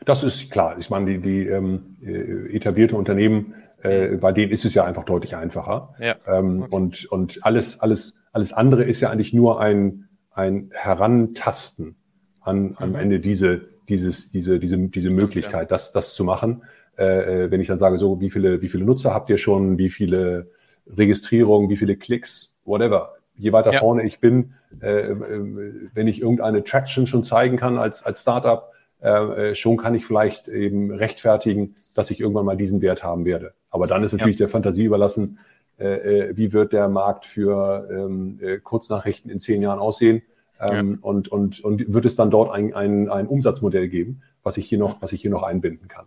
[0.05, 0.77] Das ist klar.
[0.79, 3.55] Ich meine, die, die ähm, äh, etablierte Unternehmen
[3.85, 5.95] äh, bei denen ist es ja einfach deutlich einfacher.
[6.01, 6.17] Ja.
[6.27, 6.75] Ähm, okay.
[6.75, 11.97] Und, und alles, alles, alles andere ist ja eigentlich nur ein, ein Herantasten
[12.41, 12.97] an, am mhm.
[12.97, 16.63] Ende diese, dieses, diese, diese, diese Möglichkeit, das, das zu machen.
[16.97, 19.77] Äh, äh, wenn ich dann sage, so, wie viele, wie viele Nutzer habt ihr schon,
[19.77, 20.51] wie viele
[20.87, 23.17] Registrierungen, wie viele Klicks, whatever.
[23.37, 23.81] Je weiter ja.
[23.81, 28.73] vorne ich bin, wenn ich irgendeine Traction schon zeigen kann als, als Startup,
[29.05, 33.27] äh, äh, schon kann ich vielleicht eben rechtfertigen, dass ich irgendwann mal diesen Wert haben
[33.27, 33.53] werde.
[33.71, 34.47] Aber dann ist natürlich ja.
[34.47, 35.39] der Fantasie überlassen,
[35.79, 40.23] äh, äh, wie wird der Markt für ähm, äh, Kurznachrichten in zehn Jahren aussehen
[40.59, 40.99] ähm, ja.
[41.03, 44.79] und, und, und wird es dann dort ein, ein, ein Umsatzmodell geben, was ich hier
[44.79, 46.07] noch, was ich hier noch einbinden kann.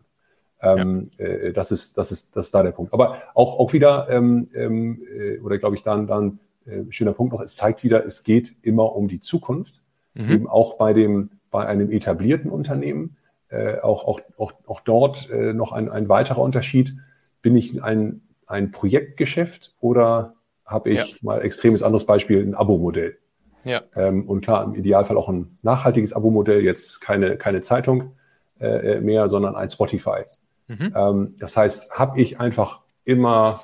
[0.60, 1.26] Ähm, ja.
[1.26, 2.94] äh, das, ist, das, ist, das ist da der Punkt.
[2.94, 7.34] Aber auch, auch wieder, ähm, ähm, äh, oder glaube ich, dann, dann äh, schöner Punkt
[7.34, 9.82] noch, es zeigt wieder, es geht immer um die Zukunft,
[10.14, 10.32] mhm.
[10.32, 13.18] eben auch bei dem, bei einem etablierten Unternehmen.
[13.50, 16.98] Äh, auch, auch, auch, auch dort äh, noch ein, ein weiterer Unterschied.
[17.42, 21.18] Bin ich ein, ein Projektgeschäft oder habe ich ja.
[21.22, 23.18] mal extremes anderes Beispiel, ein Abo-Modell?
[23.64, 23.84] Ja.
[23.96, 28.14] Ähm, und klar, im Idealfall auch ein nachhaltiges Abo-Modell, jetzt keine, keine Zeitung
[28.60, 30.24] äh, mehr, sondern ein Spotify.
[30.68, 30.94] Mhm.
[30.96, 33.62] Ähm, das heißt, habe ich einfach immer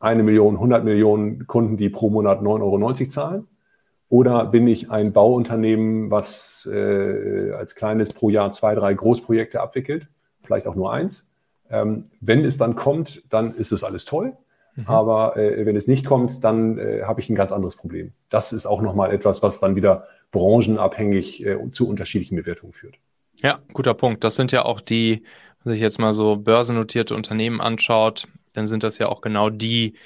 [0.00, 3.48] eine Million, 100 Millionen Kunden, die pro Monat 9,90 Euro zahlen?
[4.08, 10.08] Oder bin ich ein Bauunternehmen, was äh, als kleines pro Jahr zwei, drei Großprojekte abwickelt,
[10.42, 11.32] vielleicht auch nur eins?
[11.70, 14.36] Ähm, wenn es dann kommt, dann ist es alles toll.
[14.76, 14.86] Mhm.
[14.86, 18.12] Aber äh, wenn es nicht kommt, dann äh, habe ich ein ganz anderes Problem.
[18.28, 22.96] Das ist auch nochmal etwas, was dann wieder branchenabhängig äh, zu unterschiedlichen Bewertungen führt.
[23.40, 24.24] Ja, guter Punkt.
[24.24, 25.22] Das sind ja auch die,
[25.62, 29.98] wenn sich jetzt mal so börsennotierte Unternehmen anschaut, dann sind das ja auch genau die,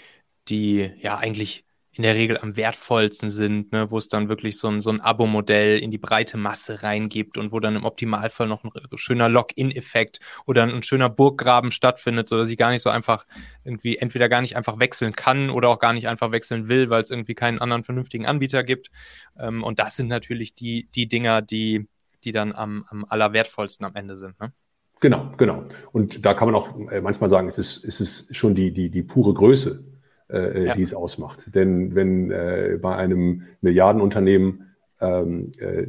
[0.48, 1.64] die ja eigentlich
[1.98, 5.00] in der Regel am wertvollsten sind, ne, wo es dann wirklich so ein, so ein
[5.00, 10.20] Abo-Modell in die breite Masse reingibt und wo dann im Optimalfall noch ein schöner Login-Effekt
[10.46, 13.26] oder ein schöner Burggraben stattfindet, sodass ich gar nicht so einfach
[13.64, 17.02] irgendwie entweder gar nicht einfach wechseln kann oder auch gar nicht einfach wechseln will, weil
[17.02, 18.90] es irgendwie keinen anderen vernünftigen Anbieter gibt.
[19.36, 21.88] Ähm, und das sind natürlich die, die Dinger, die,
[22.22, 24.38] die dann am, am allerwertvollsten am Ende sind.
[24.38, 24.52] Ne?
[25.00, 25.64] Genau, genau.
[25.92, 28.90] Und da kann man auch äh, manchmal sagen, es ist, es ist schon die, die,
[28.90, 29.84] die pure Größe
[30.30, 30.74] äh, ja.
[30.74, 31.54] die es ausmacht.
[31.54, 35.86] Denn wenn äh, bei einem Milliardenunternehmen ähm, äh,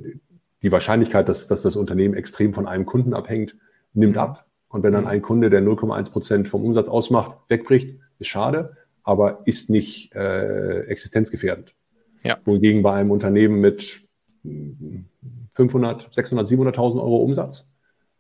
[0.62, 3.56] die Wahrscheinlichkeit, dass, dass das Unternehmen extrem von einem Kunden abhängt,
[3.94, 4.22] nimmt mhm.
[4.22, 4.46] ab.
[4.68, 5.10] Und wenn dann mhm.
[5.10, 10.82] ein Kunde, der 0,1 Prozent vom Umsatz ausmacht, wegbricht, ist schade, aber ist nicht äh,
[10.82, 11.74] existenzgefährdend.
[12.24, 12.38] Ja.
[12.46, 14.02] Wohingegen bei einem Unternehmen mit
[15.54, 17.69] 500, 600, 700.000 Euro Umsatz,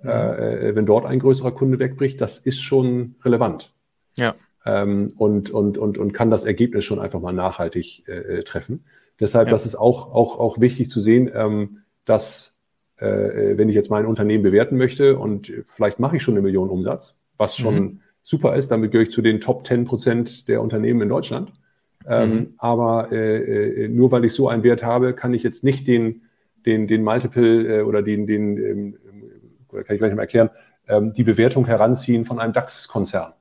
[0.01, 0.09] mhm.
[0.09, 3.73] äh, wenn dort ein größerer Kunde wegbricht, das ist schon relevant.
[4.15, 4.35] Ja
[4.65, 8.85] ähm, und, und, und, und kann das Ergebnis schon einfach mal nachhaltig äh, äh, treffen.
[9.19, 9.51] Deshalb, ja.
[9.51, 12.57] das ist auch, auch, auch wichtig zu sehen, ähm, dass
[12.97, 16.69] äh, wenn ich jetzt mein Unternehmen bewerten möchte und vielleicht mache ich schon eine Million
[16.69, 17.99] Umsatz, was schon mhm.
[18.21, 21.51] super ist, damit gehöre ich zu den Top 10 Prozent der Unternehmen in Deutschland.
[22.07, 22.53] Ähm, mhm.
[22.57, 26.23] Aber äh, äh, nur weil ich so einen Wert habe, kann ich jetzt nicht den,
[26.65, 28.97] den, den Multiple äh, oder den, den ähm,
[29.71, 30.49] kann ich gleich mal erklären,
[30.87, 33.33] ähm, die Bewertung heranziehen von einem DAX-Konzern.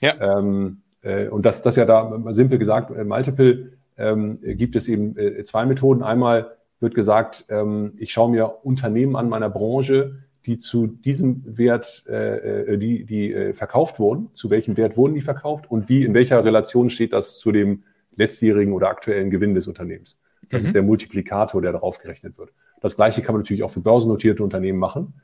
[0.00, 0.38] Ja.
[0.38, 5.16] Ähm, äh, und das, das ja da simpel gesagt, äh, Multiple ähm, gibt es eben
[5.16, 6.02] äh, zwei Methoden.
[6.02, 12.04] Einmal wird gesagt, ähm, ich schaue mir Unternehmen an meiner Branche, die zu diesem Wert,
[12.08, 14.30] äh, äh die, die äh, verkauft wurden.
[14.34, 17.84] Zu welchem Wert wurden die verkauft und wie, in welcher Relation steht das zu dem
[18.16, 20.18] letztjährigen oder aktuellen Gewinn des Unternehmens?
[20.50, 20.66] Das mhm.
[20.66, 22.52] ist der Multiplikator, der darauf gerechnet wird.
[22.80, 25.14] Das Gleiche kann man natürlich auch für börsennotierte Unternehmen machen.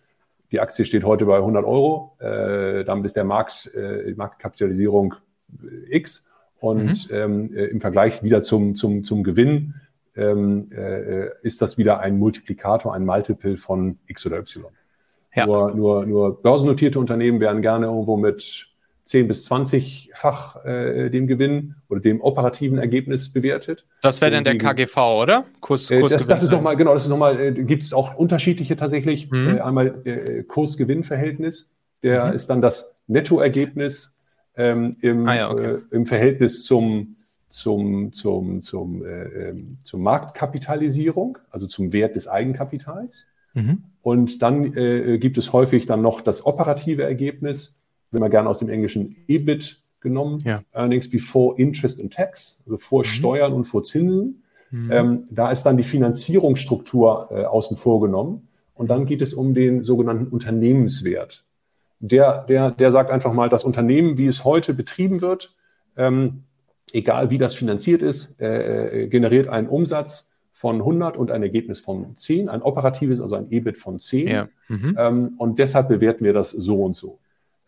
[0.51, 2.17] Die Aktie steht heute bei 100 Euro.
[2.21, 5.15] Äh, damit ist der Markt, äh, Marktkapitalisierung
[5.63, 6.31] äh, X.
[6.61, 7.17] Und mhm.
[7.17, 9.75] ähm, äh, im Vergleich wieder zum, zum, zum Gewinn
[10.17, 14.67] ähm, äh, ist das wieder ein Multiplikator, ein Multiple von X oder Y.
[15.35, 15.47] Ja.
[15.47, 18.69] Nur, nur, nur börsennotierte Unternehmen werden gerne irgendwo mit
[19.09, 23.87] 10 bis 20-fach äh, dem Gewinn oder dem operativen Ergebnis bewertet.
[24.03, 25.47] Das wäre dann der KGV, oder?
[25.61, 28.77] Kurs, äh, das, das ist nochmal, genau, das ist nochmal, äh, gibt es auch unterschiedliche
[28.77, 29.31] tatsächlich.
[29.31, 29.57] Mhm.
[29.57, 32.33] Äh, einmal äh, Kurs-Gewinn-Verhältnis, der mhm.
[32.35, 34.15] ist dann das Nettoergebnis
[34.57, 35.77] ähm, im, ah, ja, okay.
[35.77, 37.17] äh, im Verhältnis zum,
[37.49, 43.27] zum, zum, zum, äh, ähm, zur Marktkapitalisierung, also zum Wert des Eigenkapitals.
[43.55, 43.85] Mhm.
[44.03, 47.78] Und dann äh, gibt es häufig dann noch das operative Ergebnis,
[48.11, 50.63] wenn man gerne aus dem englischen EBIT genommen, ja.
[50.73, 53.05] Earnings before Interest and Tax, also vor mhm.
[53.05, 54.43] Steuern und vor Zinsen.
[54.71, 54.93] Mhm.
[54.93, 58.49] Ähm, da ist dann die Finanzierungsstruktur äh, außen vor genommen.
[58.75, 61.45] Und dann geht es um den sogenannten Unternehmenswert.
[62.01, 65.57] Der, der, der sagt einfach mal, das Unternehmen, wie es heute betrieben wird,
[65.97, 66.45] ähm,
[66.93, 71.81] egal wie das finanziert ist, äh, äh generiert einen Umsatz von 100 und ein Ergebnis
[71.81, 74.29] von 10, ein operatives, also ein EBIT von 10.
[74.29, 74.49] Ja.
[74.69, 74.97] Mhm.
[74.97, 77.19] Ähm, und deshalb bewerten wir das so und so.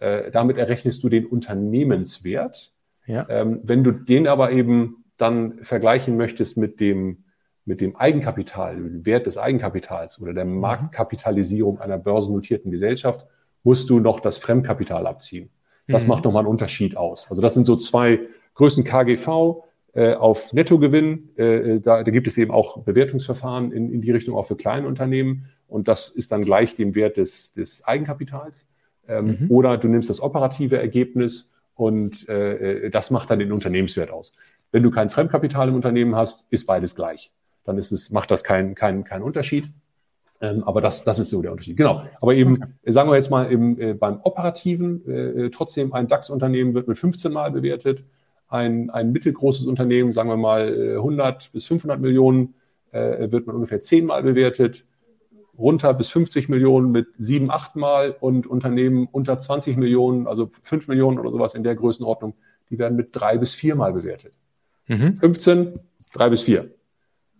[0.00, 2.72] Äh, damit errechnest du den Unternehmenswert.
[3.06, 3.26] Ja.
[3.28, 7.24] Ähm, wenn du den aber eben dann vergleichen möchtest mit dem,
[7.66, 10.58] mit dem Eigenkapital, dem Wert des Eigenkapitals oder der mhm.
[10.58, 13.26] Marktkapitalisierung einer börsennotierten Gesellschaft,
[13.62, 15.50] musst du noch das Fremdkapital abziehen.
[15.86, 16.08] Das mhm.
[16.08, 17.28] macht nochmal einen Unterschied aus.
[17.28, 18.20] Also das sind so zwei
[18.54, 21.36] Größen KGV äh, auf Nettogewinn.
[21.36, 24.86] Äh, da, da gibt es eben auch Bewertungsverfahren in, in die Richtung auch für kleine
[24.86, 25.50] Unternehmen.
[25.68, 28.66] Und das ist dann gleich dem Wert des, des Eigenkapitals.
[29.10, 29.50] Ähm, mhm.
[29.50, 34.32] Oder du nimmst das operative Ergebnis und äh, äh das macht dann den Unternehmenswert aus.
[34.70, 37.32] Wenn du kein Fremdkapital im Unternehmen hast, ist beides gleich.
[37.64, 39.70] Dann ist es, macht das keinen kein, kein Unterschied.
[40.40, 41.76] Ähm, aber das, das ist so der Unterschied.
[41.76, 42.02] Genau.
[42.20, 42.92] Aber eben, okay.
[42.92, 47.32] sagen wir jetzt mal, im, äh, beim Operativen, äh, trotzdem ein DAX-Unternehmen wird mit 15
[47.32, 48.04] Mal bewertet.
[48.48, 52.54] Ein, ein mittelgroßes Unternehmen, sagen wir mal 100 äh, bis 500 Millionen,
[52.90, 54.86] äh, wird man ungefähr 10 Mal bewertet.
[55.60, 60.88] Runter bis 50 Millionen mit 7, 8 Mal und Unternehmen unter 20 Millionen, also 5
[60.88, 62.34] Millionen oder sowas in der Größenordnung,
[62.70, 64.32] die werden mit 3 bis 4 Mal bewertet.
[64.86, 65.16] Mhm.
[65.18, 65.74] 15,
[66.14, 66.70] 3 bis 4.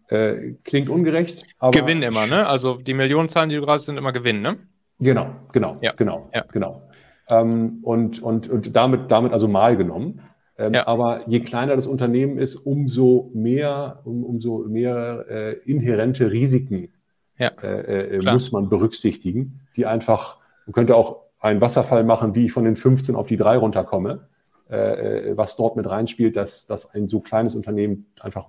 [0.08, 1.78] Äh, klingt ungerecht, aber.
[1.78, 2.46] Gewinn immer, ne?
[2.46, 4.58] Also die Millionenzahlen, die du gerade sind, immer Gewinn, ne?
[4.98, 5.92] Genau, genau, ja.
[5.92, 6.44] genau, ja.
[6.52, 6.82] genau.
[7.28, 10.20] Ähm, und, und, und damit, damit also mal genommen.
[10.58, 10.86] Ähm, ja.
[10.86, 16.92] Aber je kleiner das Unternehmen ist, umso mehr, um, umso mehr äh, inhärente Risiken
[17.40, 17.48] ja.
[17.62, 22.52] äh, äh, muss man berücksichtigen, die einfach, man könnte auch einen Wasserfall machen, wie ich
[22.52, 24.28] von den 15 auf die 3 runterkomme.
[24.70, 28.46] Äh, äh, was dort mit reinspielt, dass, dass ein so kleines Unternehmen einfach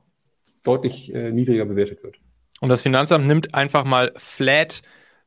[0.63, 2.17] deutlich äh, niedriger bewertet wird.
[2.59, 4.83] Und das Finanzamt nimmt einfach mal flat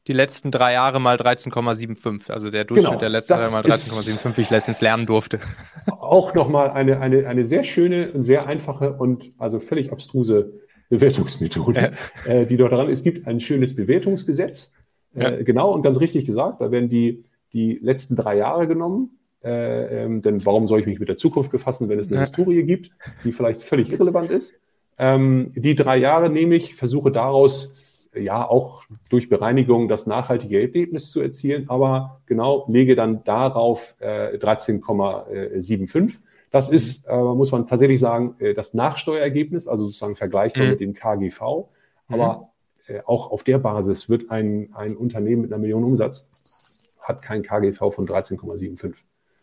[0.06, 2.30] die letzten drei Jahre mal 13,75.
[2.30, 5.40] Also der Durchschnitt genau, der letzten drei Jahre mal 13,75, wie ich letztens lernen durfte.
[5.98, 11.92] Auch nochmal eine, eine, eine sehr schöne und sehr einfache und also völlig abstruse Bewertungsmethode,
[12.26, 12.32] ja.
[12.32, 13.00] äh, die dort dran ist.
[13.00, 14.72] Es gibt ein schönes Bewertungsgesetz.
[15.14, 15.42] Äh, ja.
[15.42, 20.22] Genau und ganz richtig gesagt, da werden die, die letzten drei Jahre genommen äh, ähm,
[20.22, 22.22] denn warum soll ich mich mit der Zukunft befassen, wenn es eine ja.
[22.22, 22.90] Historie gibt,
[23.24, 24.58] die vielleicht völlig irrelevant ist?
[24.96, 31.10] Ähm, die drei Jahre nehme ich, versuche daraus ja auch durch Bereinigung das nachhaltige Ergebnis
[31.10, 36.20] zu erzielen, aber genau lege dann darauf äh, 13,75.
[36.54, 40.70] Das ist, äh, muss man tatsächlich sagen, äh, das Nachsteuerergebnis, also sozusagen vergleichbar mhm.
[40.70, 41.66] mit dem KGV.
[42.06, 42.52] Aber
[42.86, 42.94] mhm.
[42.94, 46.28] äh, auch auf der Basis wird ein, ein Unternehmen mit einer Million Umsatz
[47.00, 48.84] hat kein KGV von 13,75.
[48.84, 48.94] Also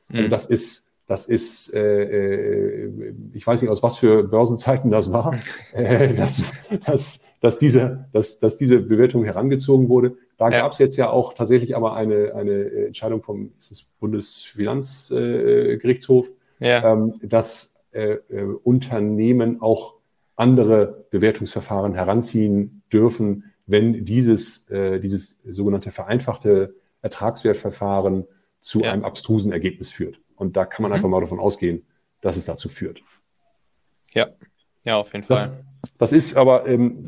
[0.08, 0.30] mhm.
[0.30, 5.38] das ist, das ist, äh, äh, ich weiß nicht, aus was für Börsenzeiten das war,
[5.74, 6.54] äh, dass,
[6.86, 10.16] dass, dass, diese, dass, dass diese Bewertung herangezogen wurde.
[10.38, 10.62] Da ja.
[10.62, 13.52] gab es jetzt ja auch tatsächlich aber eine, eine Entscheidung vom
[14.00, 16.94] Bundesfinanzgerichtshof, ja.
[16.94, 19.96] ähm, dass äh, äh, Unternehmen auch
[20.36, 28.26] andere Bewertungsverfahren heranziehen dürfen, wenn dieses, äh, dieses sogenannte vereinfachte Ertragswertverfahren
[28.62, 28.92] zu ja.
[28.92, 30.20] einem abstrusen Ergebnis führt.
[30.36, 30.96] Und da kann man mhm.
[30.96, 31.86] einfach mal davon ausgehen,
[32.22, 33.02] dass es dazu führt.
[34.14, 34.28] Ja,
[34.84, 35.64] ja, auf jeden das, Fall.
[35.98, 37.04] Das ist aber ähm,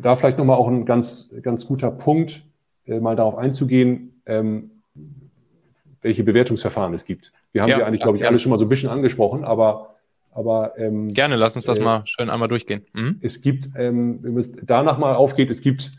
[0.00, 2.44] da vielleicht nochmal auch ein ganz, ganz guter Punkt,
[2.86, 4.70] äh, mal darauf einzugehen, ähm,
[6.02, 7.32] welche Bewertungsverfahren es gibt.
[7.56, 8.34] Wir haben ja, sie eigentlich, glaube ich, gerne.
[8.34, 9.94] alle schon mal so ein bisschen angesprochen, aber
[10.32, 12.84] aber ähm, gerne, lass uns das äh, mal schön einmal durchgehen.
[12.92, 13.20] Mhm.
[13.22, 15.92] Es gibt, ähm, wenn es danach mal aufgeht, es gibt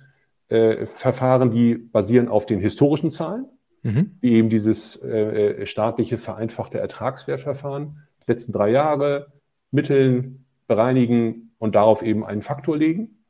[0.49, 3.47] äh, Verfahren, die basieren auf den historischen Zahlen
[3.87, 4.11] mhm.
[4.21, 8.07] wie eben dieses äh, äh, staatliche vereinfachte Ertragswertverfahren.
[8.21, 9.27] Die letzten drei Jahre
[9.71, 13.23] mitteln, bereinigen und darauf eben einen Faktor legen.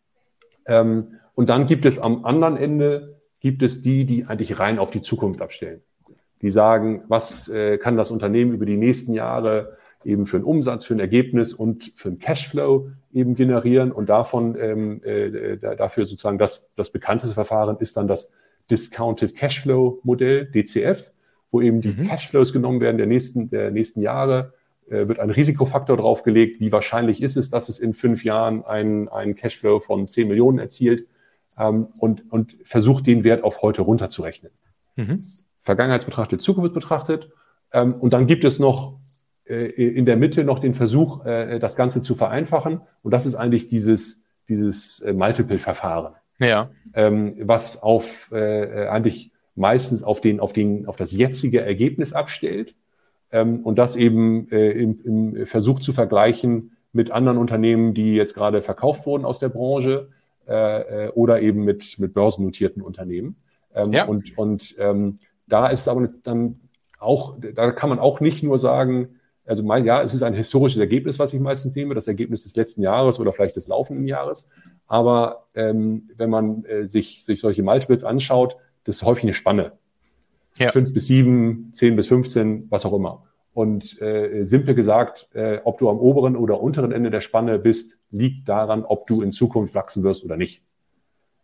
[0.66, 4.92] Ähm, und dann gibt es am anderen Ende, gibt es die, die eigentlich rein auf
[4.92, 5.82] die Zukunft abstellen.
[6.42, 10.86] Die sagen, was äh, kann das Unternehmen über die nächsten Jahre eben für einen Umsatz,
[10.86, 16.38] für ein Ergebnis und für einen Cashflow eben generieren und davon ähm, äh, dafür sozusagen
[16.38, 18.32] das, das bekannteste Verfahren ist dann das
[18.70, 21.12] Discounted Cashflow Modell, DCF,
[21.52, 22.08] wo eben die mhm.
[22.08, 24.54] Cashflows genommen werden der nächsten, der nächsten Jahre,
[24.90, 26.60] äh, wird ein Risikofaktor draufgelegt.
[26.60, 30.60] Wie wahrscheinlich ist es, dass es in fünf Jahren einen, einen Cashflow von 10 Millionen
[30.60, 31.08] erzielt
[31.58, 34.52] ähm, und, und versucht den Wert auf heute runterzurechnen.
[34.96, 35.24] Mhm.
[35.68, 37.30] Vergangenheit betrachtet, Zukunft betrachtet.
[37.72, 38.98] Ähm, und dann gibt es noch
[39.46, 42.82] äh, in der Mitte noch den Versuch, äh, das Ganze zu vereinfachen.
[43.04, 46.16] Und das ist eigentlich dieses, dieses äh, Multiple-Verfahren.
[46.40, 46.70] Ja.
[46.94, 52.76] Ähm, was auf äh, eigentlich meistens auf den, auf den, auf das jetzige Ergebnis abstellt
[53.32, 55.00] ähm, und das eben äh, im,
[55.36, 60.10] im Versuch zu vergleichen mit anderen Unternehmen, die jetzt gerade verkauft wurden aus der Branche
[60.48, 63.38] äh, äh oder eben mit, mit börsennotierten Unternehmen.
[63.74, 64.06] Ähm, ja.
[64.06, 65.16] Und, und ähm,
[65.48, 66.60] da ist es aber dann
[67.00, 71.20] auch, da kann man auch nicht nur sagen, also ja, es ist ein historisches Ergebnis,
[71.20, 74.50] was ich meistens nehme, das Ergebnis des letzten Jahres oder vielleicht des laufenden Jahres.
[74.88, 79.74] Aber ähm, wenn man äh, sich, sich solche Multiples anschaut, das ist häufig eine Spanne.
[80.58, 80.72] Ja.
[80.72, 83.24] Fünf bis sieben, zehn bis 15, was auch immer.
[83.54, 87.98] Und äh, simpel gesagt, äh, ob du am oberen oder unteren Ende der Spanne bist,
[88.12, 90.62] liegt daran, ob du in Zukunft wachsen wirst oder nicht.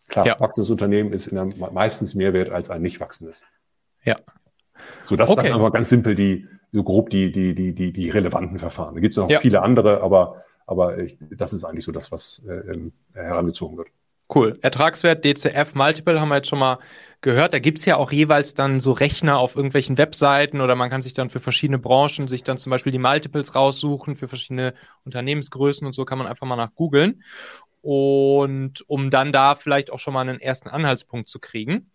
[0.10, 0.40] Klar, ja.
[0.40, 3.42] wachsendes Unternehmen ist in der, meistens mehr wert als ein nicht wachsendes.
[4.06, 4.18] Ja.
[5.06, 5.42] So, das, okay.
[5.42, 8.96] das ist einfach ganz simpel die, so grob die, die, die, die, die relevanten Verfahren.
[8.96, 9.40] Da gibt es noch ja.
[9.40, 13.88] viele andere, aber, aber ich, das ist eigentlich so das, was äh, herangezogen wird.
[14.34, 14.58] Cool.
[14.62, 16.80] Ertragswert, DCF, Multiple haben wir jetzt schon mal
[17.22, 17.54] gehört.
[17.54, 21.14] Da gibt's ja auch jeweils dann so Rechner auf irgendwelchen Webseiten oder man kann sich
[21.14, 24.74] dann für verschiedene Branchen sich dann zum Beispiel die Multiples raussuchen, für verschiedene
[25.06, 27.24] Unternehmensgrößen und so kann man einfach mal nach googeln.
[27.82, 31.92] Und um dann da vielleicht auch schon mal einen ersten Anhaltspunkt zu kriegen.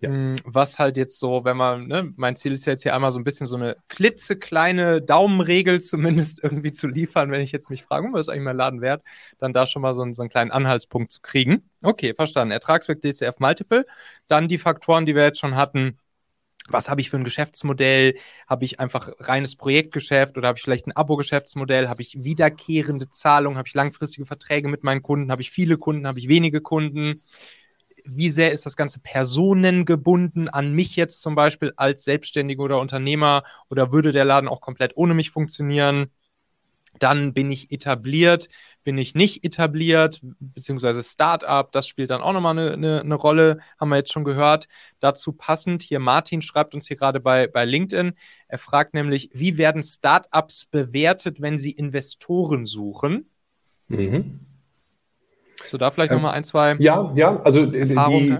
[0.00, 0.10] Ja.
[0.10, 3.10] Hm, was halt jetzt so, wenn man, ne, mein Ziel ist ja jetzt hier einmal
[3.10, 7.82] so ein bisschen so eine klitzekleine Daumenregel zumindest irgendwie zu liefern, wenn ich jetzt mich
[7.82, 9.02] frage, was ist eigentlich mein Laden wert,
[9.38, 11.68] dann da schon mal so einen, so einen kleinen Anhaltspunkt zu kriegen.
[11.82, 12.52] Okay, verstanden.
[12.52, 13.86] Ertragswert DCF Multiple.
[14.28, 15.98] Dann die Faktoren, die wir jetzt schon hatten.
[16.70, 18.14] Was habe ich für ein Geschäftsmodell?
[18.46, 21.88] Habe ich einfach reines Projektgeschäft oder habe ich vielleicht ein Abo-Geschäftsmodell?
[21.88, 23.56] Habe ich wiederkehrende Zahlungen?
[23.56, 25.32] Habe ich langfristige Verträge mit meinen Kunden?
[25.32, 26.06] Habe ich viele Kunden?
[26.06, 27.20] Habe ich wenige Kunden?
[28.04, 33.42] Wie sehr ist das Ganze personengebunden an mich jetzt zum Beispiel als Selbstständiger oder Unternehmer
[33.70, 36.10] oder würde der Laden auch komplett ohne mich funktionieren?
[36.98, 38.48] Dann bin ich etabliert,
[38.82, 43.58] bin ich nicht etabliert, beziehungsweise Startup, das spielt dann auch nochmal eine, eine, eine Rolle,
[43.78, 44.66] haben wir jetzt schon gehört.
[44.98, 48.14] Dazu passend, hier Martin schreibt uns hier gerade bei, bei LinkedIn,
[48.48, 53.30] er fragt nämlich, wie werden Startups bewertet, wenn sie Investoren suchen?
[53.88, 54.47] Mhm.
[55.68, 56.76] Hast du da vielleicht ähm, nochmal ein, zwei?
[56.78, 58.38] Ja, ja, also äh, die,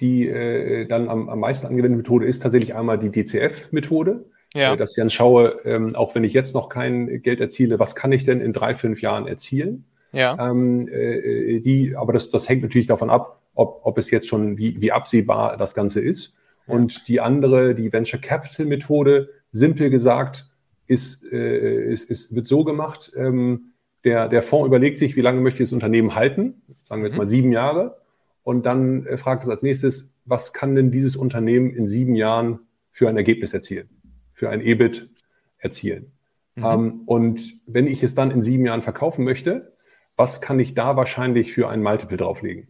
[0.00, 4.26] die äh, dann am, am meisten angewendete Methode ist tatsächlich einmal die DCF-Methode.
[4.54, 4.74] Ja.
[4.74, 7.96] Äh, dass ich dann schaue, ähm, auch wenn ich jetzt noch kein Geld erziele, was
[7.96, 9.86] kann ich denn in drei, fünf Jahren erzielen?
[10.12, 10.38] Ja.
[10.38, 14.56] Ähm, äh, die, aber das, das hängt natürlich davon ab, ob, ob es jetzt schon
[14.56, 16.36] wie, wie absehbar das Ganze ist.
[16.68, 20.46] Und die andere, die Venture Capital Methode, simpel gesagt,
[20.86, 23.72] ist, äh, ist, ist, wird so gemacht, ähm,
[24.08, 27.14] der, der Fonds überlegt sich, wie lange möchte ich das Unternehmen halten, sagen wir jetzt
[27.14, 27.18] mhm.
[27.18, 27.98] mal sieben Jahre,
[28.42, 32.60] und dann äh, fragt es als nächstes, was kann denn dieses Unternehmen in sieben Jahren
[32.90, 33.90] für ein Ergebnis erzielen,
[34.32, 35.10] für ein EBIT
[35.58, 36.12] erzielen.
[36.54, 36.64] Mhm.
[36.64, 39.70] Ähm, und wenn ich es dann in sieben Jahren verkaufen möchte,
[40.16, 42.68] was kann ich da wahrscheinlich für ein Multiple drauflegen?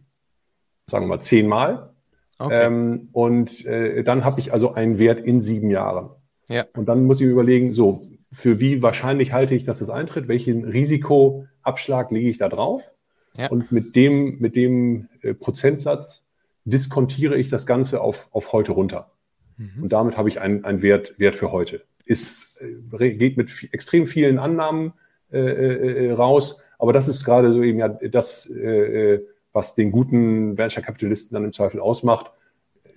[0.87, 1.93] Sagen wir mal zehnmal.
[2.37, 2.65] Okay.
[2.65, 6.09] Ähm, und äh, dann habe ich also einen Wert in sieben Jahren.
[6.49, 6.65] Ja.
[6.75, 10.27] Und dann muss ich mir überlegen, so, für wie wahrscheinlich halte ich, dass es eintritt,
[10.27, 12.91] welchen Risikoabschlag lege ich da drauf
[13.37, 13.47] ja.
[13.47, 16.25] und mit dem, mit dem äh, Prozentsatz
[16.65, 19.11] diskontiere ich das Ganze auf, auf heute runter.
[19.57, 19.83] Mhm.
[19.83, 21.81] Und damit habe ich einen, einen Wert, Wert für heute.
[22.05, 24.93] Ist, äh, geht mit extrem vielen Annahmen
[25.31, 29.91] äh, äh, äh, raus, aber das ist gerade so eben ja das, äh, was den
[29.91, 32.31] guten Venture-Kapitalisten dann im Zweifel ausmacht.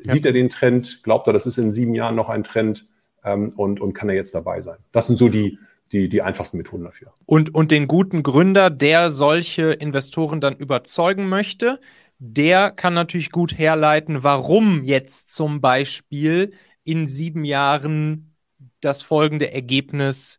[0.03, 0.12] Ja.
[0.12, 1.03] Sieht er den Trend?
[1.03, 2.87] Glaubt er, das ist in sieben Jahren noch ein Trend?
[3.24, 4.78] Ähm, und, und kann er jetzt dabei sein.
[4.92, 5.58] Das sind so die,
[5.92, 7.12] die, die einfachsten Methoden dafür.
[7.26, 11.80] Und, und den guten Gründer, der solche Investoren dann überzeugen möchte,
[12.18, 16.52] der kann natürlich gut herleiten, warum jetzt zum Beispiel
[16.85, 18.37] in sieben Jahren
[18.80, 20.38] das folgende Ergebnis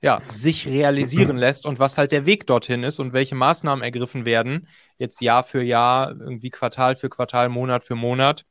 [0.00, 4.24] ja, sich realisieren lässt und was halt der Weg dorthin ist und welche Maßnahmen ergriffen
[4.24, 4.68] werden,
[4.98, 8.44] jetzt Jahr für Jahr, irgendwie Quartal für Quartal, Monat für Monat,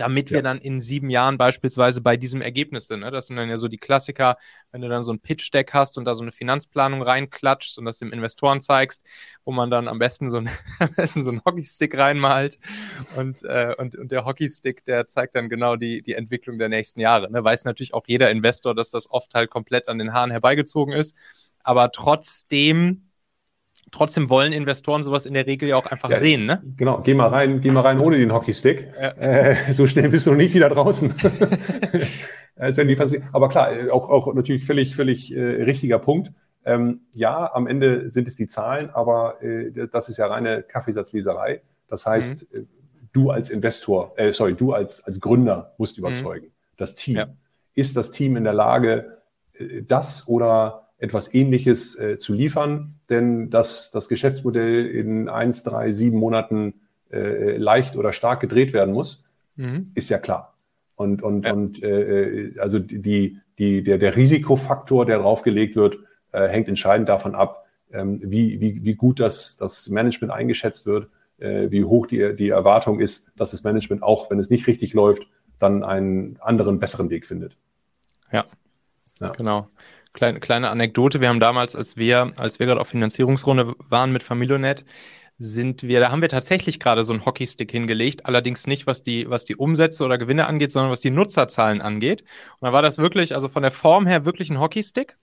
[0.00, 3.00] damit wir dann in sieben Jahren beispielsweise bei diesem Ergebnis sind.
[3.00, 3.10] Ne?
[3.10, 4.36] Das sind dann ja so die Klassiker,
[4.70, 7.98] wenn du dann so ein Pitch-Deck hast und da so eine Finanzplanung reinklatschst und das
[7.98, 9.04] dem Investoren zeigst,
[9.44, 12.58] wo man dann am besten so, ein, am besten so einen Hockeystick reinmalt
[13.16, 17.00] und, äh, und, und der Hockeystick, der zeigt dann genau die, die Entwicklung der nächsten
[17.00, 17.30] Jahre.
[17.30, 17.42] Ne?
[17.42, 21.16] Weiß natürlich auch jeder Investor, dass das oft halt komplett an den Haaren herbeigezogen ist,
[21.62, 23.07] aber trotzdem
[23.90, 26.62] trotzdem wollen Investoren sowas in der Regel ja auch einfach ja, sehen, ne?
[26.76, 28.88] Genau, geh mal rein, geh mal rein ohne den Hockeystick.
[29.00, 29.10] Ja.
[29.10, 31.14] Äh, so schnell bist du nicht wieder draußen.
[32.56, 33.22] Als wenn die Fantasie.
[33.32, 36.32] Aber klar, äh, auch, auch natürlich völlig, völlig äh, richtiger Punkt.
[36.64, 41.62] Ähm, ja, am Ende sind es die Zahlen, aber äh, das ist ja reine Kaffeesatzleserei.
[41.88, 42.60] Das heißt, mhm.
[42.60, 42.64] Äh,
[43.12, 46.06] du als Investor, äh, sorry, du als, als Gründer musst mhm.
[46.06, 46.46] überzeugen.
[46.46, 46.76] Mhm.
[46.76, 47.16] Das Team.
[47.16, 47.26] Ja.
[47.74, 49.18] Ist das Team in der Lage,
[49.86, 56.18] das oder etwas Ähnliches äh, zu liefern, denn dass das Geschäftsmodell in eins, drei, sieben
[56.18, 56.74] Monaten
[57.10, 59.24] äh, leicht oder stark gedreht werden muss,
[59.56, 59.90] mhm.
[59.94, 60.54] ist ja klar.
[60.96, 61.52] Und, und, ja.
[61.52, 65.98] und äh, also die, die, der, der Risikofaktor, der draufgelegt wird,
[66.32, 71.08] äh, hängt entscheidend davon ab, ähm, wie, wie, wie gut das, das Management eingeschätzt wird,
[71.38, 74.92] äh, wie hoch die, die Erwartung ist, dass das Management auch, wenn es nicht richtig
[74.92, 75.22] läuft,
[75.58, 77.56] dann einen anderen, besseren Weg findet.
[78.32, 78.44] Ja,
[79.20, 79.30] ja.
[79.30, 79.68] genau.
[80.12, 84.22] Kleine, kleine Anekdote, wir haben damals, als wir, als wir gerade auf Finanzierungsrunde waren mit
[84.22, 84.84] Familionet,
[85.36, 89.30] sind wir, da haben wir tatsächlich gerade so einen Hockeystick hingelegt, allerdings nicht, was die,
[89.30, 92.22] was die Umsätze oder Gewinne angeht, sondern was die Nutzerzahlen angeht.
[92.58, 95.16] Und da war das wirklich, also von der Form her wirklich ein Hockeystick.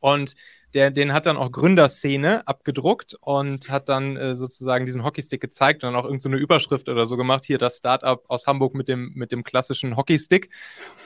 [0.00, 0.34] Und
[0.74, 5.84] der, den hat dann auch Gründerszene abgedruckt und hat dann äh, sozusagen diesen Hockeystick gezeigt
[5.84, 7.44] und dann auch irgendeine so Überschrift oder so gemacht.
[7.44, 10.50] Hier das Startup aus Hamburg mit dem, mit dem klassischen Hockeystick.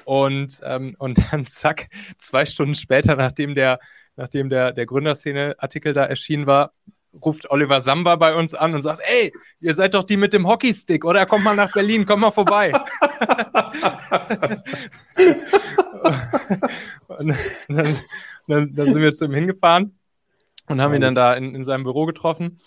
[0.04, 3.78] Und, ähm, und dann zack, zwei Stunden später, nachdem der,
[4.16, 6.72] nachdem der, der Gründerszene-Artikel da erschienen war,
[7.24, 10.48] ruft Oliver Samba bei uns an und sagt, ey, ihr seid doch die mit dem
[10.48, 11.26] Hockeystick, oder?
[11.26, 12.72] Kommt mal nach Berlin, kommt mal vorbei.
[17.08, 17.34] und
[17.68, 17.96] dann,
[18.48, 19.98] dann, dann, sind wir zu ihm hingefahren
[20.68, 22.60] und haben ihn dann da in, in seinem Büro getroffen.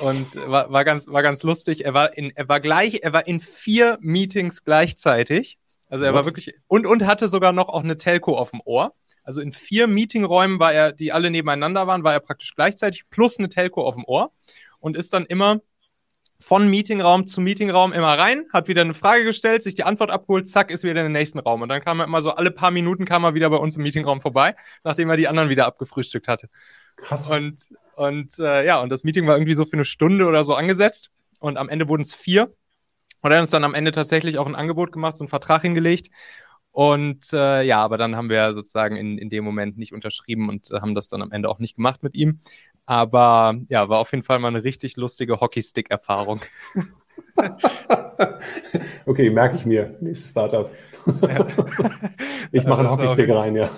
[0.00, 1.84] Und war, war, ganz, war ganz lustig.
[1.84, 5.58] Er war, in, er war gleich, er war in vier Meetings gleichzeitig.
[5.88, 8.94] Also er war wirklich und, und hatte sogar noch auch eine Telco auf dem Ohr.
[9.22, 13.38] Also in vier Meetingräumen war er, die alle nebeneinander waren, war er praktisch gleichzeitig plus
[13.38, 14.32] eine Telco auf dem Ohr
[14.80, 15.60] und ist dann immer
[16.40, 20.46] von Meetingraum zu Meetingraum immer rein, hat wieder eine Frage gestellt, sich die Antwort abgeholt,
[20.48, 21.62] zack, ist wieder in den nächsten Raum.
[21.62, 23.82] Und dann kam er immer so, alle paar Minuten kam er wieder bei uns im
[23.82, 26.48] Meetingraum vorbei, nachdem er die anderen wieder abgefrühstückt hatte.
[26.96, 27.30] Krass.
[27.30, 30.54] Und, und äh, ja, und das Meeting war irgendwie so für eine Stunde oder so
[30.54, 31.10] angesetzt.
[31.40, 32.54] Und am Ende wurden es vier.
[33.20, 35.62] Und er hat uns dann am Ende tatsächlich auch ein Angebot gemacht, so einen Vertrag
[35.62, 36.10] hingelegt.
[36.72, 40.72] Und äh, ja, aber dann haben wir sozusagen in, in dem Moment nicht unterschrieben und
[40.72, 42.40] äh, haben das dann am Ende auch nicht gemacht mit ihm.
[42.86, 46.40] Aber ja, war auf jeden Fall mal eine richtig lustige Hockeystick-Erfahrung.
[49.06, 49.96] okay, merke ich mir.
[50.00, 50.70] Nächstes Startup.
[51.06, 51.46] Ja.
[52.52, 53.68] ich mache einen Hockeystick rein, ja.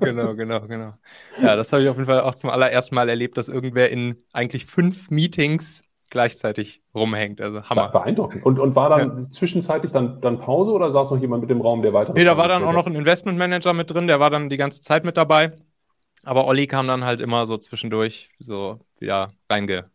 [0.00, 0.94] genau, genau, genau.
[1.42, 4.16] Ja, das habe ich auf jeden Fall auch zum allerersten Mal erlebt, dass irgendwer in
[4.32, 7.40] eigentlich fünf Meetings gleichzeitig rumhängt.
[7.40, 7.88] Also Hammer.
[7.88, 8.44] Beeindruckend.
[8.44, 9.30] Und, und war dann ja.
[9.30, 12.12] zwischenzeitlich dann, dann Pause oder saß noch jemand mit dem Raum, der weiter?
[12.12, 14.80] Nee, da war dann auch noch ein Investmentmanager mit drin, der war dann die ganze
[14.80, 15.52] Zeit mit dabei.
[16.22, 19.90] Aber Olli kam dann halt immer so zwischendurch so wieder reinge,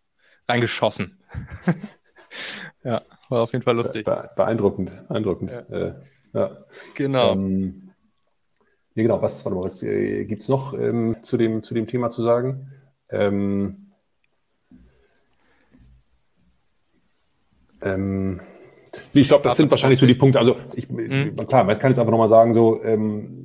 [0.48, 1.18] reingeschossen.
[2.84, 4.06] ja, war auf jeden Fall lustig.
[4.06, 5.52] Be beeindruckend, beeindruckend.
[5.52, 5.60] Ja.
[5.60, 5.94] Äh,
[6.34, 6.58] ja.
[6.96, 7.34] Genau.
[7.34, 7.92] Ähm,
[8.96, 9.22] ja, genau.
[9.22, 12.24] Was, warte mal, was äh, gibt es noch ähm, zu, dem, zu dem Thema zu
[12.24, 12.72] sagen?
[13.10, 13.86] Ähm,
[17.86, 18.42] Ähm,
[19.14, 20.40] ich glaube, das sind wahrscheinlich so die Punkte.
[20.40, 21.36] Also ich, mhm.
[21.48, 23.45] klar, man kann jetzt einfach nochmal sagen, so ähm,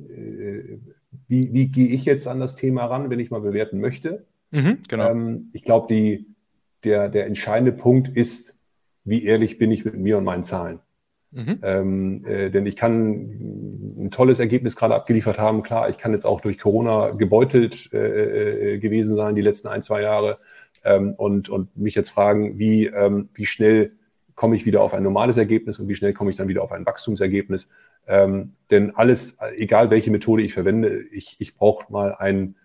[1.31, 4.25] wie, wie gehe ich jetzt an das Thema ran, wenn ich mal bewerten möchte?
[4.51, 5.09] Mhm, genau.
[5.09, 5.87] Ähm, ich glaube,
[6.83, 8.59] der, der entscheidende Punkt ist,
[9.05, 10.79] wie ehrlich bin ich mit mir und meinen Zahlen.
[11.31, 11.59] Mhm.
[11.63, 15.63] Ähm, äh, denn ich kann ein tolles Ergebnis gerade abgeliefert haben.
[15.63, 19.83] Klar, ich kann jetzt auch durch Corona gebeutelt äh, äh, gewesen sein, die letzten ein,
[19.83, 20.37] zwei Jahre.
[20.83, 23.93] Ähm, und, und mich jetzt fragen, wie, ähm, wie schnell
[24.41, 26.71] komme ich wieder auf ein normales Ergebnis und wie schnell komme ich dann wieder auf
[26.71, 27.67] ein Wachstumsergebnis.
[28.07, 32.55] Ähm, denn alles, egal welche Methode ich verwende, ich, ich brauche mal ein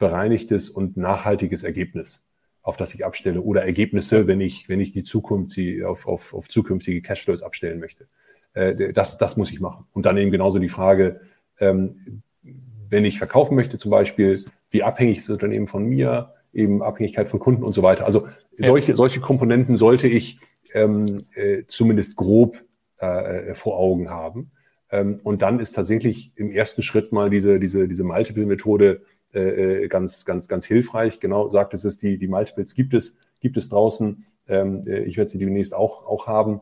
[0.00, 2.24] bereinigtes und nachhaltiges Ergebnis,
[2.62, 6.34] auf das ich abstelle oder Ergebnisse, wenn ich, wenn ich die Zukunft, die auf, auf,
[6.34, 8.08] auf zukünftige Cashflows abstellen möchte.
[8.54, 9.86] Äh, das, das muss ich machen.
[9.92, 11.20] Und dann eben genauso die Frage,
[11.60, 12.22] ähm,
[12.88, 14.36] wenn ich verkaufen möchte zum Beispiel,
[14.70, 18.04] wie abhängig ist das Unternehmen von mir, eben Abhängigkeit von Kunden und so weiter.
[18.04, 18.26] Also
[18.58, 20.40] solche, solche Komponenten sollte ich
[20.74, 22.62] ähm, äh, zumindest grob
[22.98, 24.50] äh, vor Augen haben.
[24.90, 29.02] Ähm, und dann ist tatsächlich im ersten Schritt mal diese, diese, diese Multiple-Methode
[29.32, 31.20] äh, äh ganz, ganz, ganz hilfreich.
[31.20, 34.24] Genau sagt es, die, die Multiples gibt es, gibt es draußen.
[34.48, 36.60] Ähm, äh, ich werde sie demnächst auch, auch haben.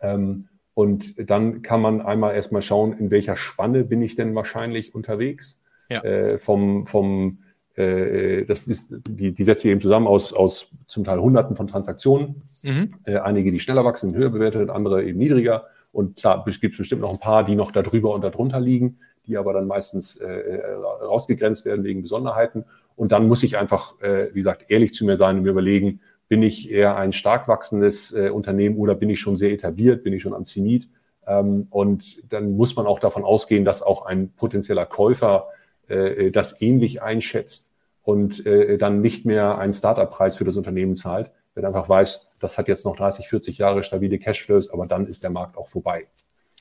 [0.00, 4.94] Ähm, und dann kann man einmal erstmal schauen, in welcher Spanne bin ich denn wahrscheinlich
[4.94, 5.62] unterwegs.
[5.90, 6.02] Ja.
[6.02, 11.04] Äh, vom, vom äh, das ist, die, die setzt sich eben zusammen aus, aus zum
[11.04, 12.42] Teil Hunderten von Transaktionen.
[12.62, 12.94] Mhm.
[13.04, 15.64] Äh, einige, die schneller wachsen, höher bewertet, andere eben niedriger.
[15.92, 19.36] Und klar, es gibt bestimmt noch ein paar, die noch darüber und darunter liegen, die
[19.36, 22.64] aber dann meistens äh, rausgegrenzt werden wegen Besonderheiten.
[22.96, 26.00] Und dann muss ich einfach, äh, wie gesagt, ehrlich zu mir sein und mir überlegen,
[26.28, 30.12] bin ich eher ein stark wachsendes äh, Unternehmen oder bin ich schon sehr etabliert, bin
[30.12, 30.88] ich schon am Zenit?
[31.26, 35.46] Ähm, und dann muss man auch davon ausgehen, dass auch ein potenzieller Käufer
[35.88, 37.72] äh, das ähnlich einschätzt
[38.02, 42.26] und äh, dann nicht mehr einen Startup-Preis für das Unternehmen zahlt, wenn er einfach weiß,
[42.40, 45.68] das hat jetzt noch 30, 40 Jahre stabile Cashflows, aber dann ist der Markt auch
[45.68, 46.06] vorbei.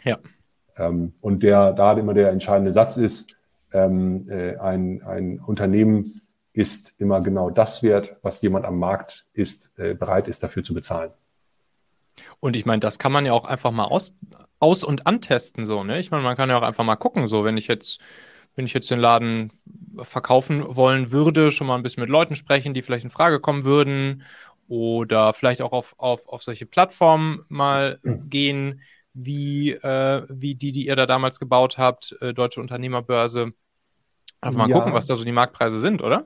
[0.03, 0.19] Ja.
[0.78, 3.36] Ähm, und der da immer der entscheidende Satz ist,
[3.74, 6.11] ähm, äh, ein, ein Unternehmen
[6.53, 10.74] ist immer genau das wert, was jemand am Markt ist, äh, bereit ist dafür zu
[10.74, 11.11] bezahlen.
[12.39, 14.13] Und ich meine, das kann man ja auch einfach mal aus,
[14.59, 15.99] aus und antesten, so, ne?
[15.99, 18.01] Ich meine, man kann ja auch einfach mal gucken, so, wenn ich jetzt,
[18.55, 19.51] wenn ich jetzt den Laden
[20.01, 23.63] verkaufen wollen würde, schon mal ein bisschen mit Leuten sprechen, die vielleicht in Frage kommen
[23.63, 24.23] würden
[24.67, 28.81] oder vielleicht auch auf, auf, auf solche Plattformen mal gehen,
[29.13, 33.51] wie, äh, wie die, die ihr da damals gebaut habt, äh, Deutsche Unternehmerbörse.
[34.39, 34.77] Einfach mal ja.
[34.77, 36.25] gucken, was da so die Marktpreise sind, oder?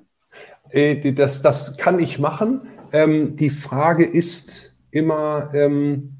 [0.69, 2.61] Äh, das, das kann ich machen.
[2.91, 6.13] Ähm, die Frage ist immer, ähm,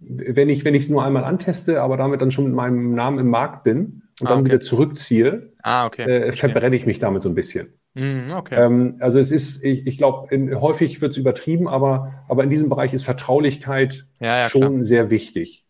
[0.00, 3.30] wenn ich wenn es nur einmal anteste, aber damit dann schon mit meinem Namen im
[3.30, 4.46] Markt bin und ah, dann okay.
[4.46, 6.02] wieder zurückziehe, ah, okay.
[6.02, 7.68] äh, verbrenne ich mich damit so ein bisschen.
[7.94, 8.54] Mm, okay.
[8.56, 10.28] Ähm, also es ist, ich, ich glaube,
[10.60, 14.84] häufig wird es übertrieben, aber, aber in diesem Bereich ist Vertraulichkeit ja, ja, schon klar.
[14.84, 15.64] sehr wichtig.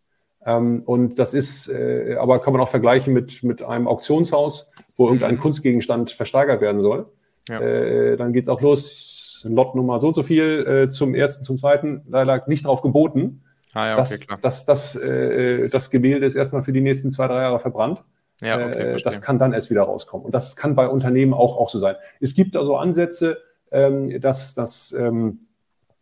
[0.44, 5.07] Ähm, und das ist, äh, aber kann man auch vergleichen mit, mit einem Auktionshaus, wo
[5.07, 5.40] irgendein mhm.
[5.40, 7.07] Kunstgegenstand versteigert werden soll.
[7.49, 7.61] Ja.
[7.61, 12.03] Äh, dann geht's auch los, Lotnummer so und so viel äh, zum ersten, zum zweiten,
[12.09, 13.42] leider nicht drauf geboten.
[13.72, 14.38] Ah, ja, okay, das, klar.
[14.42, 18.03] Das, das, äh, das Gemälde ist erstmal für die nächsten zwei, drei Jahre verbrannt.
[18.41, 20.24] Ja, okay, äh, das kann dann erst wieder rauskommen.
[20.24, 21.97] Und das kann bei Unternehmen auch, auch so sein.
[22.20, 23.39] Es gibt also Ansätze,
[23.70, 25.41] ähm, dass, dass ähm,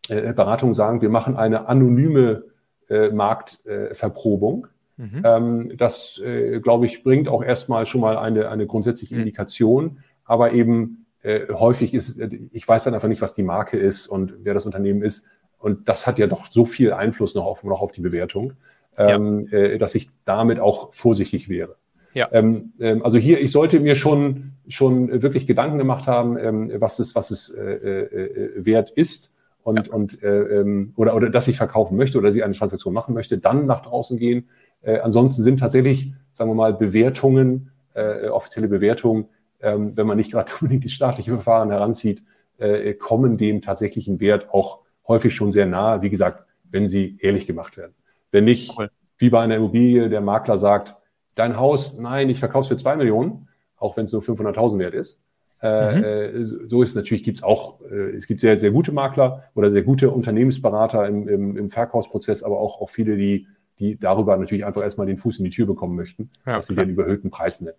[0.09, 2.45] äh, Beratungen sagen, wir machen eine anonyme
[2.89, 4.67] äh, Marktverprobung.
[4.97, 5.23] Mhm.
[5.25, 9.21] Ähm, das, äh, glaube ich, bringt auch erstmal schon mal eine, eine grundsätzliche mhm.
[9.21, 9.99] Indikation.
[10.25, 14.35] Aber eben äh, häufig ist, ich weiß dann einfach nicht, was die Marke ist und
[14.43, 15.29] wer das Unternehmen ist.
[15.59, 18.53] Und das hat ja doch so viel Einfluss noch auf, noch auf die Bewertung,
[18.97, 19.59] ähm, ja.
[19.59, 21.77] äh, dass ich damit auch vorsichtig wäre.
[22.17, 22.31] Ja.
[22.33, 26.99] Ähm, ähm, also hier, ich sollte mir schon, schon wirklich Gedanken gemacht haben, ähm, was
[26.99, 29.93] es, was es äh, äh, wert ist und, ja.
[29.93, 33.37] und äh, ähm, oder, oder dass ich verkaufen möchte oder ich eine Transaktion machen möchte,
[33.37, 34.49] dann nach draußen gehen.
[34.81, 39.27] Äh, ansonsten sind tatsächlich, sagen wir mal, Bewertungen, äh, offizielle Bewertungen,
[39.61, 42.23] ähm, wenn man nicht gerade unbedingt die staatliche Verfahren heranzieht,
[42.57, 47.47] äh, kommen dem tatsächlichen Wert auch häufig schon sehr nahe, wie gesagt, wenn sie ehrlich
[47.47, 47.93] gemacht werden.
[48.31, 48.89] Wenn nicht, cool.
[49.19, 50.97] wie bei einer Immobilie, der Makler sagt,
[51.37, 54.95] dein Haus, nein, ich verkaufe es für zwei Millionen, auch wenn es nur 500.000 wert
[54.95, 55.23] ist.
[55.63, 56.05] Äh, mhm.
[56.05, 59.45] Äh, so ist es natürlich, gibt es auch, äh, es gibt sehr, sehr gute Makler
[59.55, 63.47] oder sehr gute Unternehmensberater im, im, im Verkaufsprozess, aber auch, auch viele, die,
[63.79, 66.75] die darüber natürlich einfach erstmal den Fuß in die Tür bekommen möchten, ja, dass sie
[66.75, 67.77] den überhöhten Preis nennen.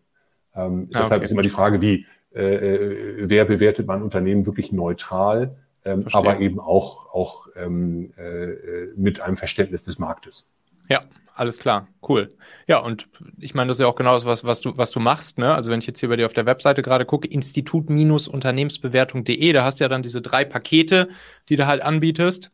[0.55, 1.25] Ähm, ja, deshalb okay.
[1.25, 6.59] ist immer die Frage, wie, äh, wer bewertet man Unternehmen wirklich neutral, ähm, aber eben
[6.59, 10.51] auch, auch ähm, äh, mit einem Verständnis des Marktes.
[10.89, 11.03] Ja,
[11.37, 12.29] alles klar, cool.
[12.65, 13.07] Ja, und
[13.37, 15.37] ich meine, das ist ja auch genau das, was, was, du, was du machst.
[15.37, 15.53] Ne?
[15.53, 19.79] Also wenn ich jetzt hier bei dir auf der Webseite gerade gucke, institut-unternehmensbewertung.de, da hast
[19.79, 21.09] du ja dann diese drei Pakete,
[21.49, 22.49] die du halt anbietest.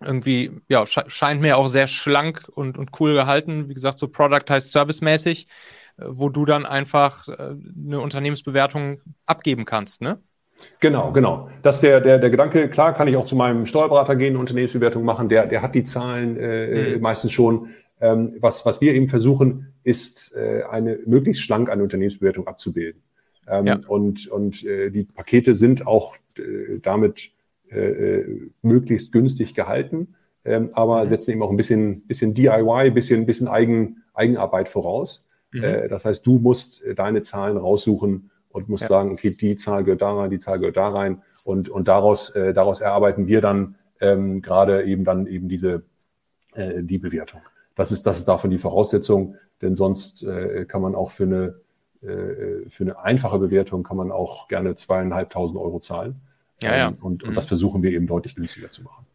[0.00, 3.70] Irgendwie, ja, scheint mir auch sehr schlank und, und cool gehalten.
[3.70, 5.46] Wie gesagt, so Product heißt servicemäßig,
[5.96, 7.54] äh, wo du dann einfach äh,
[7.86, 10.20] eine Unternehmensbewertung abgeben kannst, ne?
[10.80, 11.50] Genau, genau.
[11.62, 12.68] Das ist der, der, der Gedanke.
[12.68, 15.28] Klar kann ich auch zu meinem Steuerberater gehen, Unternehmensbewertung machen.
[15.28, 17.02] Der, der hat die Zahlen äh, mhm.
[17.02, 17.70] meistens schon.
[18.00, 23.02] Ähm, was, was wir eben versuchen, ist äh, eine möglichst schlank eine Unternehmensbewertung abzubilden.
[23.46, 23.80] Ähm, ja.
[23.86, 27.30] Und, und äh, die Pakete sind auch äh, damit
[27.70, 30.14] äh, äh möglichst günstig gehalten,
[30.44, 31.08] ähm, aber mhm.
[31.08, 35.26] setzen eben auch ein bisschen, bisschen DIY, bisschen, bisschen Eigen, Eigenarbeit voraus.
[35.52, 35.64] Mhm.
[35.64, 38.88] Äh, das heißt, du musst äh, deine Zahlen raussuchen und musst ja.
[38.88, 42.30] sagen, okay, die Zahl gehört da rein, die Zahl gehört da rein und, und daraus,
[42.30, 45.82] äh, daraus erarbeiten wir dann ähm, gerade eben dann eben diese
[46.54, 47.40] äh, die Bewertung.
[47.74, 51.54] Das ist, das ist davon die Voraussetzung, denn sonst äh, kann man auch für eine,
[52.02, 56.20] äh, für eine einfache Bewertung kann man auch gerne zweieinhalbtausend Euro zahlen.
[56.62, 56.88] Ja, ja.
[56.88, 57.34] Ähm, und, und mhm.
[57.34, 59.06] das versuchen wir eben deutlich günstiger zu machen.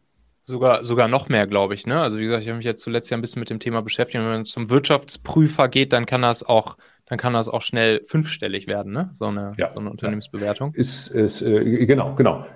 [0.44, 1.86] Sogar, sogar noch mehr, glaube ich.
[1.86, 2.00] Ne?
[2.00, 4.22] Also wie gesagt, ich habe mich jetzt zuletzt ja ein bisschen mit dem Thema beschäftigt.
[4.22, 6.76] Wenn man zum Wirtschaftsprüfer geht, dann kann das auch
[7.10, 9.10] dann kann das auch schnell fünfstellig werden, ne?
[9.12, 10.72] So eine, ja, so eine Unternehmensbewertung.
[10.74, 12.46] Ist, ist äh, genau, genau.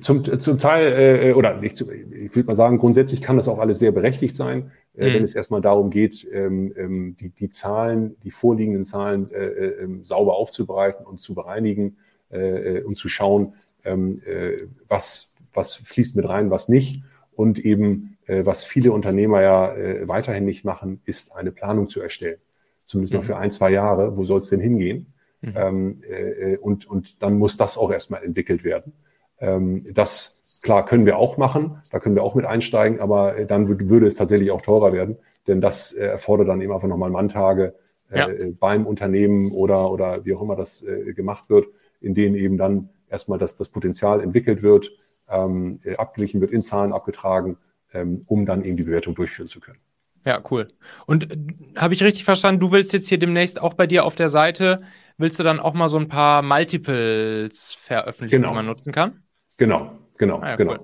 [0.00, 3.80] Zum, zum Teil, äh, oder nicht, ich würde mal sagen, grundsätzlich kann das auch alles
[3.80, 5.14] sehr berechtigt sein, äh, mhm.
[5.14, 9.82] wenn es erstmal darum geht, ähm, ähm, die, die Zahlen, die vorliegenden Zahlen äh, äh,
[9.82, 11.96] ähm, sauber aufzubereiten und zu bereinigen
[12.30, 13.54] äh, und zu schauen,
[13.84, 17.02] ähm, äh, was, was fließt mit rein, was nicht.
[17.32, 22.00] Und eben, äh, was viele Unternehmer ja äh, weiterhin nicht machen, ist eine Planung zu
[22.00, 22.38] erstellen
[22.86, 23.18] zumindest mhm.
[23.18, 25.14] mal für ein, zwei Jahre, wo soll es denn hingehen?
[25.40, 25.52] Mhm.
[25.56, 28.92] Ähm, äh, und, und dann muss das auch erstmal entwickelt werden.
[29.38, 33.46] Ähm, das, klar, können wir auch machen, da können wir auch mit einsteigen, aber äh,
[33.46, 37.10] dann würde es tatsächlich auch teurer werden, denn das äh, erfordert dann eben einfach nochmal
[37.10, 37.74] Manntage
[38.10, 38.28] äh, ja.
[38.58, 41.66] beim Unternehmen oder, oder wie auch immer das äh, gemacht wird,
[42.00, 44.90] in denen eben dann erstmal das, das Potenzial entwickelt wird,
[45.30, 47.56] ähm, äh, abgeglichen wird, in Zahlen abgetragen,
[47.92, 49.78] ähm, um dann eben die Bewertung durchführen zu können.
[50.24, 50.68] Ja, cool.
[51.06, 51.36] Und äh,
[51.76, 54.82] habe ich richtig verstanden, du willst jetzt hier demnächst auch bei dir auf der Seite,
[55.18, 58.50] willst du dann auch mal so ein paar Multiples veröffentlichen, genau.
[58.50, 59.22] die man nutzen kann?
[59.58, 60.72] Genau, genau, ah, ja, genau.
[60.72, 60.80] Cool.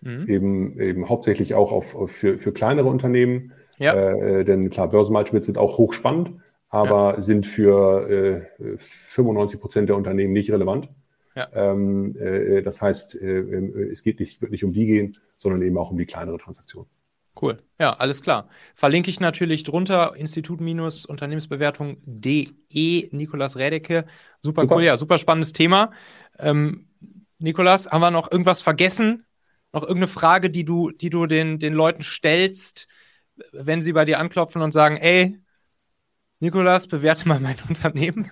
[0.00, 0.28] mhm.
[0.28, 3.52] eben, eben hauptsächlich auch auf, auf für, für kleinere Unternehmen.
[3.78, 3.94] Ja.
[3.94, 6.32] Äh, denn klar, Börsenmultiples sind auch hochspannend,
[6.68, 7.20] aber ja.
[7.20, 10.88] sind für äh, 95 Prozent der Unternehmen nicht relevant.
[11.34, 11.48] Ja.
[11.54, 15.62] Ähm, äh, das heißt, äh, äh, es geht nicht, wird nicht um die gehen, sondern
[15.62, 16.86] eben auch um die kleinere Transaktion.
[17.42, 17.58] Cool.
[17.80, 18.48] Ja, alles klar.
[18.76, 24.04] Verlinke ich natürlich drunter Institut-Unternehmensbewertung.de, Nikolas Rädecke.
[24.40, 25.90] Super, super, cool, ja, super spannendes Thema.
[26.38, 26.86] Ähm,
[27.38, 29.26] Nikolas, haben wir noch irgendwas vergessen?
[29.72, 32.86] Noch irgendeine Frage, die du, die du den, den Leuten stellst,
[33.50, 35.40] wenn sie bei dir anklopfen und sagen, ey,
[36.38, 38.30] Nikolas, bewerte mal mein Unternehmen?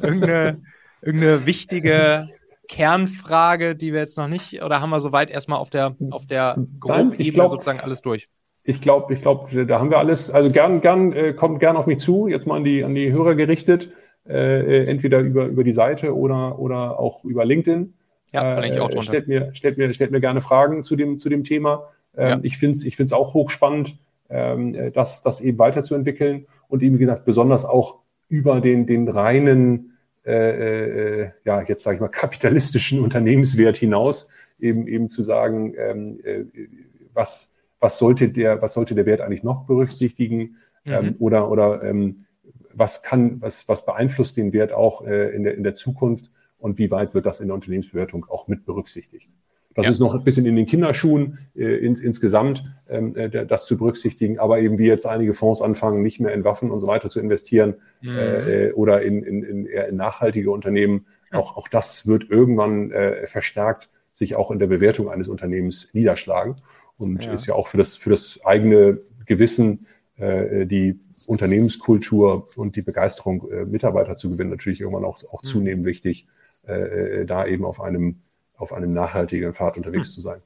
[0.00, 0.62] irgendeine,
[1.02, 2.28] irgendeine wichtige
[2.68, 6.56] Kernfrage, die wir jetzt noch nicht, oder haben wir soweit erstmal auf der, auf der
[6.78, 8.28] Grobebene sozusagen alles durch?
[8.64, 10.30] Ich glaube, ich glaube, da haben wir alles.
[10.30, 13.12] Also gern, gern, äh, kommt gern auf mich zu, jetzt mal an die, an die
[13.12, 13.92] Hörer gerichtet,
[14.26, 17.94] äh, entweder über, über die Seite oder, oder auch über LinkedIn.
[18.32, 19.06] Ja, verlinke ich auch äh, drunter.
[19.06, 21.90] Stellt mir, stellt mir, stellt mir gerne Fragen zu dem, zu dem Thema.
[22.16, 22.40] Ähm, ja.
[22.42, 23.98] Ich finde es ich find's auch hochspannend,
[24.30, 29.94] ähm, das, das eben weiterzuentwickeln und eben, wie gesagt, besonders auch über den, den reinen
[30.26, 36.18] äh, äh, ja, jetzt sage ich mal, kapitalistischen Unternehmenswert hinaus, eben, eben zu sagen, ähm,
[36.24, 36.44] äh,
[37.12, 37.53] was,
[37.84, 40.56] was, sollte der, was sollte der Wert eigentlich noch berücksichtigen
[40.86, 41.16] ähm, mhm.
[41.18, 42.16] oder, oder ähm,
[42.72, 46.78] was kann, was, was beeinflusst den Wert auch äh, in, der, in der Zukunft und
[46.78, 49.28] wie weit wird das in der Unternehmensbewertung auch mit berücksichtigt.
[49.74, 49.92] Das ja.
[49.92, 54.38] ist noch ein bisschen in den Kinderschuhen äh, ins, insgesamt, ähm, äh, das zu berücksichtigen.
[54.38, 57.20] Aber eben wie jetzt einige Fonds anfangen, nicht mehr in Waffen und so weiter zu
[57.20, 58.16] investieren mhm.
[58.16, 63.26] äh, oder in, in, in, eher in nachhaltige Unternehmen, auch, auch das wird irgendwann äh,
[63.26, 66.56] verstärkt sich auch in der Bewertung eines Unternehmens niederschlagen
[66.98, 67.32] und ja.
[67.32, 69.86] ist ja auch für das, für das eigene Gewissen,
[70.16, 75.46] äh, die Unternehmenskultur und die Begeisterung, äh, Mitarbeiter zu gewinnen, natürlich irgendwann auch, auch mhm.
[75.46, 76.26] zunehmend wichtig,
[76.66, 78.20] äh, äh, da eben auf einem
[78.56, 80.14] auf einem nachhaltigen Pfad unterwegs hm.
[80.14, 80.40] zu sein.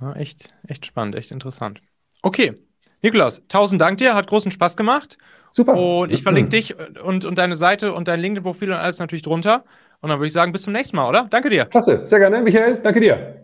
[0.00, 1.80] Ja, echt, echt spannend, echt interessant.
[2.22, 2.52] Okay,
[3.02, 5.18] Nikolaus, tausend Dank dir, hat großen Spaß gemacht.
[5.52, 5.76] Super.
[5.78, 9.64] Und ich verlinke dich und, und deine Seite und dein LinkedIn-Profil und alles natürlich drunter.
[10.00, 11.28] Und dann würde ich sagen, bis zum nächsten Mal, oder?
[11.30, 11.66] Danke dir.
[11.66, 12.80] Klasse, sehr gerne, Michael.
[12.82, 13.43] Danke dir.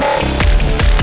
[0.00, 0.99] Thank you.